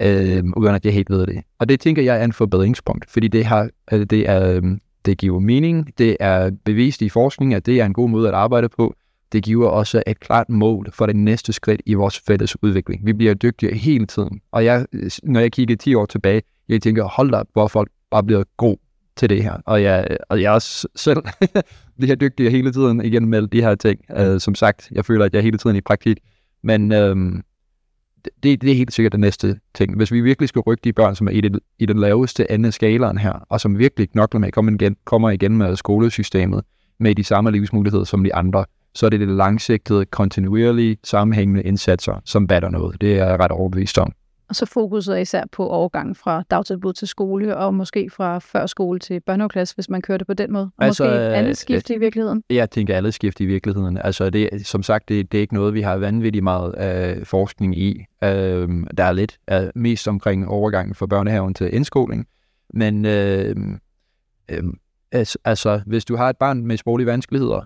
øh, 0.00 0.44
uden 0.56 0.74
at 0.74 0.84
jeg 0.84 0.92
helt 0.92 1.10
ved 1.10 1.26
det. 1.26 1.42
Og 1.58 1.68
det 1.68 1.80
tænker 1.80 2.02
jeg 2.02 2.20
er 2.20 2.24
en 2.24 2.32
forbedringspunkt, 2.32 3.10
fordi 3.10 3.28
det, 3.28 3.44
har, 3.44 3.70
øh, 3.92 4.06
det, 4.06 4.28
er, 4.28 4.52
øhm, 4.52 4.80
det 5.04 5.18
giver 5.18 5.40
mening, 5.40 5.98
det 5.98 6.16
er 6.20 6.50
bevist 6.64 7.02
i 7.02 7.08
forskning, 7.08 7.54
at 7.54 7.66
det 7.66 7.80
er 7.80 7.84
en 7.84 7.92
god 7.92 8.08
måde 8.08 8.28
at 8.28 8.34
arbejde 8.34 8.68
på. 8.68 8.94
Det 9.32 9.42
giver 9.42 9.68
også 9.68 10.02
et 10.06 10.20
klart 10.20 10.48
mål 10.48 10.92
for 10.92 11.06
det 11.06 11.16
næste 11.16 11.52
skridt 11.52 11.82
i 11.86 11.94
vores 11.94 12.20
fælles 12.26 12.62
udvikling. 12.62 13.06
Vi 13.06 13.12
bliver 13.12 13.34
dygtigere 13.34 13.74
hele 13.74 14.06
tiden. 14.06 14.40
Og 14.52 14.64
jeg, 14.64 14.86
øh, 14.92 15.10
når 15.22 15.40
jeg 15.40 15.52
kigger 15.52 15.76
10 15.76 15.94
år 15.94 16.06
tilbage, 16.06 16.42
jeg 16.68 16.82
tænker, 16.82 17.04
hold 17.04 17.30
da, 17.30 17.42
hvor 17.52 17.68
folk 17.68 17.90
bare 18.10 18.22
bliver 18.22 18.44
god 18.56 18.76
til 19.16 19.30
det 19.30 19.42
her. 19.42 19.54
Og 19.66 19.82
jeg, 19.82 20.16
og 20.28 20.42
jeg 20.42 20.52
også 20.52 20.88
selv 20.96 21.22
bliver 21.98 22.16
dygtigere 22.16 22.50
hele 22.50 22.72
tiden 22.72 23.04
igen 23.04 23.26
med 23.26 23.46
de 23.46 23.62
her 23.62 23.74
ting. 23.74 24.00
Uh, 24.20 24.38
som 24.38 24.54
sagt, 24.54 24.88
jeg 24.92 25.04
føler, 25.04 25.24
at 25.24 25.32
jeg 25.32 25.38
er 25.38 25.42
hele 25.42 25.58
tiden 25.58 25.76
i 25.76 25.80
praktik. 25.80 26.18
Men 26.62 26.92
øhm, 26.92 27.42
det, 28.42 28.62
det 28.62 28.70
er 28.70 28.74
helt 28.74 28.92
sikkert 28.92 29.12
det 29.12 29.20
næste 29.20 29.60
ting. 29.74 29.96
Hvis 29.96 30.12
vi 30.12 30.20
virkelig 30.20 30.48
skal 30.48 30.60
rykke 30.60 30.80
de 30.84 30.92
børn, 30.92 31.14
som 31.14 31.26
er 31.26 31.30
i, 31.30 31.40
det, 31.40 31.58
i 31.78 31.86
den 31.86 31.98
laveste 31.98 32.52
anden 32.52 32.72
skalaen 32.72 33.18
her, 33.18 33.32
og 33.48 33.60
som 33.60 33.78
virkelig 33.78 34.10
knokler 34.10 34.40
med 34.40 34.48
at 34.48 34.54
komme 34.54 34.74
igen, 34.74 34.96
kommer 35.04 35.30
igen 35.30 35.56
med 35.56 35.76
skolesystemet, 35.76 36.64
med 37.00 37.14
de 37.14 37.24
samme 37.24 37.50
livsmuligheder 37.50 38.04
som 38.04 38.24
de 38.24 38.34
andre, 38.34 38.64
så 38.94 39.06
er 39.06 39.10
det 39.10 39.20
det 39.20 39.28
langsigtede, 39.28 40.04
kontinuerlige, 40.04 40.96
sammenhængende 41.04 41.62
indsatser, 41.62 42.20
som 42.24 42.46
batter 42.46 42.68
noget. 42.68 43.00
Det 43.00 43.18
er 43.18 43.26
jeg 43.26 43.40
ret 43.40 43.50
overbevist 43.50 43.98
om. 43.98 44.12
Og 44.48 44.56
så 44.56 44.66
fokuset 44.66 45.14
er 45.16 45.18
især 45.18 45.44
på 45.52 45.68
overgangen 45.68 46.14
fra 46.14 46.42
dagtilbud 46.50 46.92
til 46.92 47.08
skole, 47.08 47.56
og 47.56 47.74
måske 47.74 48.10
fra 48.10 48.38
førskole 48.38 48.98
til 48.98 49.20
børnehaveklasse, 49.20 49.74
hvis 49.74 49.88
man 49.88 50.02
kører 50.02 50.18
det 50.18 50.26
på 50.26 50.34
den 50.34 50.52
måde. 50.52 50.70
Og 50.76 50.84
altså, 50.84 51.04
måske 51.04 51.18
alle 51.18 51.48
øh, 51.48 51.54
skifte 51.54 51.94
i 51.94 51.98
virkeligheden. 51.98 52.42
Jeg 52.50 52.70
tænker 52.70 52.96
alle 52.96 53.12
skifte 53.12 53.44
i 53.44 53.46
virkeligheden. 53.46 53.98
Altså, 53.98 54.30
det, 54.30 54.66
som 54.66 54.82
sagt, 54.82 55.08
det, 55.08 55.32
det 55.32 55.38
er 55.38 55.42
ikke 55.42 55.54
noget, 55.54 55.74
vi 55.74 55.80
har 55.80 55.96
vanvittigt 55.96 56.42
meget 56.42 56.74
øh, 57.18 57.26
forskning 57.26 57.78
i. 57.78 58.04
Øh, 58.24 58.68
der 58.96 59.04
er 59.04 59.12
lidt 59.12 59.38
øh, 59.52 59.68
mest 59.74 60.08
omkring 60.08 60.48
overgangen 60.48 60.94
fra 60.94 61.06
børnehaven 61.06 61.54
til 61.54 61.74
indskoling. 61.74 62.26
Men 62.74 63.04
øh, 63.04 63.56
øh, 64.48 64.64
altså, 65.44 65.80
hvis 65.86 66.04
du 66.04 66.16
har 66.16 66.30
et 66.30 66.36
barn 66.36 66.66
med 66.66 66.76
sproglige 66.76 67.06
vanskeligheder 67.06 67.60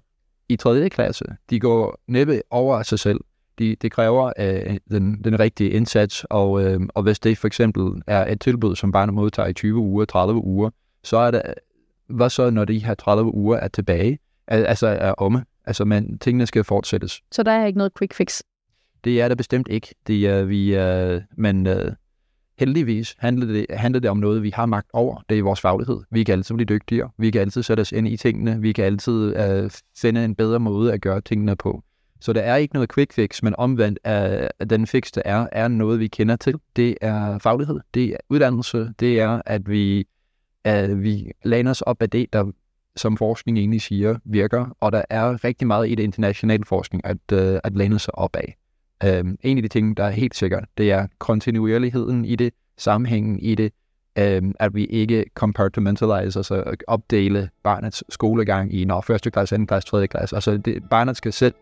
i 0.48 0.56
3. 0.56 0.88
klasse, 0.88 1.24
de 1.50 1.60
går 1.60 2.00
næppe 2.08 2.42
over 2.50 2.82
sig 2.82 2.98
selv 2.98 3.20
de, 3.60 3.76
det 3.82 3.92
kræver 3.92 4.32
øh, 4.38 4.76
den, 4.90 5.24
den 5.24 5.40
rigtige 5.40 5.70
indsats, 5.70 6.26
og, 6.30 6.64
øh, 6.64 6.80
og 6.94 7.02
hvis 7.02 7.18
det 7.18 7.38
for 7.38 7.46
eksempel 7.46 8.02
er 8.06 8.32
et 8.32 8.40
tilbud, 8.40 8.76
som 8.76 8.92
barnet 8.92 9.14
modtager 9.14 9.48
i 9.48 9.52
20 9.52 9.76
uger, 9.76 10.04
30 10.04 10.44
uger, 10.44 10.70
så 11.04 11.16
er 11.16 11.30
det, 11.30 11.42
hvad 12.08 12.30
så, 12.30 12.50
når 12.50 12.64
de 12.64 12.78
her 12.78 12.94
30 12.94 13.34
uger 13.34 13.56
er 13.56 13.68
tilbage, 13.68 14.18
altså 14.46 14.86
er 14.86 15.12
omme? 15.12 15.44
Altså, 15.64 15.84
men 15.84 16.18
tingene 16.18 16.46
skal 16.46 16.64
fortsættes. 16.64 17.20
Så 17.32 17.42
der 17.42 17.52
er 17.52 17.66
ikke 17.66 17.78
noget 17.78 17.92
quick 17.98 18.14
fix? 18.14 18.40
Det 19.04 19.20
er 19.20 19.28
der 19.28 19.34
bestemt 19.34 19.68
ikke. 19.68 19.94
Det 20.06 20.26
er 20.26 20.42
vi, 20.44 20.76
øh, 20.76 21.20
men 21.36 21.66
øh, 21.66 21.92
heldigvis 22.58 23.14
handler 23.18 23.46
det, 23.46 23.66
handler 23.70 24.00
det 24.00 24.10
om 24.10 24.16
noget, 24.16 24.42
vi 24.42 24.50
har 24.50 24.66
magt 24.66 24.88
over. 24.92 25.22
Det 25.28 25.38
er 25.38 25.42
vores 25.42 25.60
faglighed. 25.60 26.00
Vi 26.10 26.24
kan 26.24 26.32
altid 26.32 26.54
blive 26.54 26.66
dygtigere. 26.66 27.10
Vi 27.18 27.30
kan 27.30 27.40
altid 27.40 27.62
sætte 27.62 27.80
os 27.80 27.92
ind 27.92 28.08
i 28.08 28.16
tingene. 28.16 28.60
Vi 28.60 28.72
kan 28.72 28.84
altid 28.84 29.36
øh, 29.36 29.70
finde 29.98 30.24
en 30.24 30.34
bedre 30.34 30.60
måde 30.60 30.92
at 30.92 31.00
gøre 31.00 31.20
tingene 31.20 31.56
på. 31.56 31.82
Så 32.20 32.32
der 32.32 32.40
er 32.40 32.56
ikke 32.56 32.74
noget 32.74 32.92
quick 32.94 33.12
fix, 33.12 33.42
men 33.42 33.54
omvendt 33.58 33.98
er, 34.04 34.48
den 34.70 34.86
fix, 34.86 35.10
der 35.10 35.22
er, 35.24 35.46
er 35.52 35.68
noget, 35.68 36.00
vi 36.00 36.08
kender 36.08 36.36
til. 36.36 36.54
Det 36.76 36.96
er 37.00 37.38
faglighed, 37.38 37.80
det 37.94 38.04
er 38.04 38.16
uddannelse, 38.28 38.92
det 39.00 39.20
er, 39.20 39.42
at 39.46 39.68
vi, 39.68 40.06
at 40.64 41.02
vi 41.02 41.30
lander 41.44 41.70
os 41.70 41.80
op 41.80 42.02
af 42.02 42.10
det, 42.10 42.32
der 42.32 42.50
som 42.96 43.16
forskning 43.16 43.58
egentlig 43.58 43.82
siger, 43.82 44.16
virker, 44.24 44.76
og 44.80 44.92
der 44.92 45.02
er 45.10 45.44
rigtig 45.44 45.66
meget 45.66 45.88
i 45.88 45.94
det 45.94 46.02
internationale 46.02 46.64
forskning 46.64 47.06
at, 47.06 47.16
uh, 47.32 47.58
at 47.64 47.76
lande 47.76 47.98
sig 47.98 48.18
op 48.18 48.36
af. 48.36 48.56
Um, 49.20 49.38
en 49.42 49.58
af 49.58 49.62
de 49.62 49.68
ting, 49.68 49.96
der 49.96 50.04
er 50.04 50.10
helt 50.10 50.36
sikkert, 50.36 50.64
det 50.78 50.92
er 50.92 51.06
kontinuerligheden 51.18 52.24
i 52.24 52.36
det, 52.36 52.52
sammenhængen 52.78 53.38
i 53.38 53.54
det, 53.54 53.72
um, 54.20 54.54
at 54.60 54.74
vi 54.74 54.84
ikke 54.84 55.24
compartmentalize, 55.34 56.38
altså 56.38 56.74
opdele 56.86 57.50
barnets 57.62 58.04
skolegang 58.08 58.74
i 58.74 58.84
når 58.84 59.00
første 59.00 59.30
klasse, 59.30 59.54
anden 59.54 59.66
klasse, 59.66 59.88
tredje 59.88 60.06
klasse. 60.06 60.36
Altså 60.36 60.56
det, 60.56 60.82
barnet 60.90 61.16
skal 61.16 61.32
selv 61.32 61.54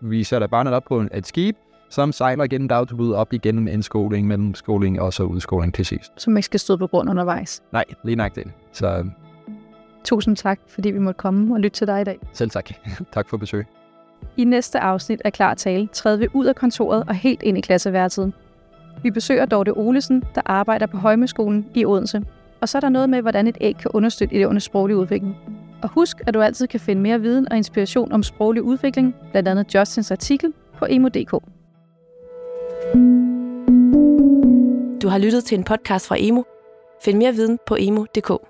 vi 0.00 0.24
sætter 0.24 0.46
barnet 0.46 0.72
op 0.72 0.84
på 0.84 1.04
et 1.14 1.26
skib, 1.26 1.56
som 1.88 2.12
sejler 2.12 2.46
gennem 2.46 2.68
dagtilbud 2.68 3.12
op 3.12 3.32
igennem 3.32 3.68
indskoling, 3.68 4.26
mellemskoling 4.26 5.00
og 5.00 5.12
så 5.12 5.22
udskoling 5.22 5.74
til 5.74 5.86
sidst. 5.86 6.12
Som 6.16 6.36
ikke 6.36 6.44
skal 6.44 6.60
stå 6.60 6.76
på 6.76 6.86
grund 6.86 7.10
undervejs? 7.10 7.62
Nej, 7.72 7.84
lige 8.04 8.16
nok 8.16 8.34
det. 8.34 8.44
Så... 8.72 9.06
Tusind 10.04 10.36
tak, 10.36 10.60
fordi 10.68 10.90
vi 10.90 10.98
måtte 10.98 11.18
komme 11.18 11.54
og 11.54 11.60
lytte 11.60 11.76
til 11.76 11.86
dig 11.86 12.00
i 12.00 12.04
dag. 12.04 12.18
Selv 12.32 12.50
tak. 12.50 12.70
tak 13.14 13.28
for 13.28 13.36
besøg. 13.36 13.66
I 14.36 14.44
næste 14.44 14.80
afsnit 14.80 15.22
af 15.24 15.32
Klar 15.32 15.54
Tale 15.54 15.88
træder 15.92 16.16
vi 16.16 16.28
ud 16.32 16.46
af 16.46 16.56
kontoret 16.56 17.04
og 17.08 17.14
helt 17.14 17.42
ind 17.42 17.58
i 17.58 17.60
klasseværelset. 17.60 18.32
Vi 19.02 19.10
besøger 19.10 19.46
Dorte 19.46 19.76
Olesen, 19.76 20.24
der 20.34 20.40
arbejder 20.44 20.86
på 20.86 20.96
Højmeskolen 20.96 21.66
i 21.74 21.84
Odense. 21.84 22.22
Og 22.60 22.68
så 22.68 22.78
er 22.78 22.80
der 22.80 22.88
noget 22.88 23.08
med, 23.10 23.22
hvordan 23.22 23.46
et 23.46 23.58
æg 23.60 23.76
kan 23.76 23.90
understøtte 23.94 24.34
elevernes 24.34 24.62
sproglige 24.62 24.96
udvikling. 24.96 25.36
Og 25.82 25.88
husk, 25.88 26.20
at 26.26 26.34
du 26.34 26.40
altid 26.40 26.66
kan 26.66 26.80
finde 26.80 27.02
mere 27.02 27.20
viden 27.20 27.48
og 27.50 27.56
inspiration 27.56 28.12
om 28.12 28.22
sproglig 28.22 28.62
udvikling, 28.62 29.14
blandt 29.30 29.48
andet 29.48 29.74
Justins 29.74 30.10
artikel 30.10 30.52
på 30.78 30.86
emo.dk. 30.90 31.30
Du 35.02 35.08
har 35.08 35.18
lyttet 35.18 35.44
til 35.44 35.58
en 35.58 35.64
podcast 35.64 36.06
fra 36.06 36.16
Emo. 36.18 36.42
Find 37.04 37.18
mere 37.18 37.32
viden 37.32 37.58
på 37.66 37.76
emo.dk. 37.78 38.49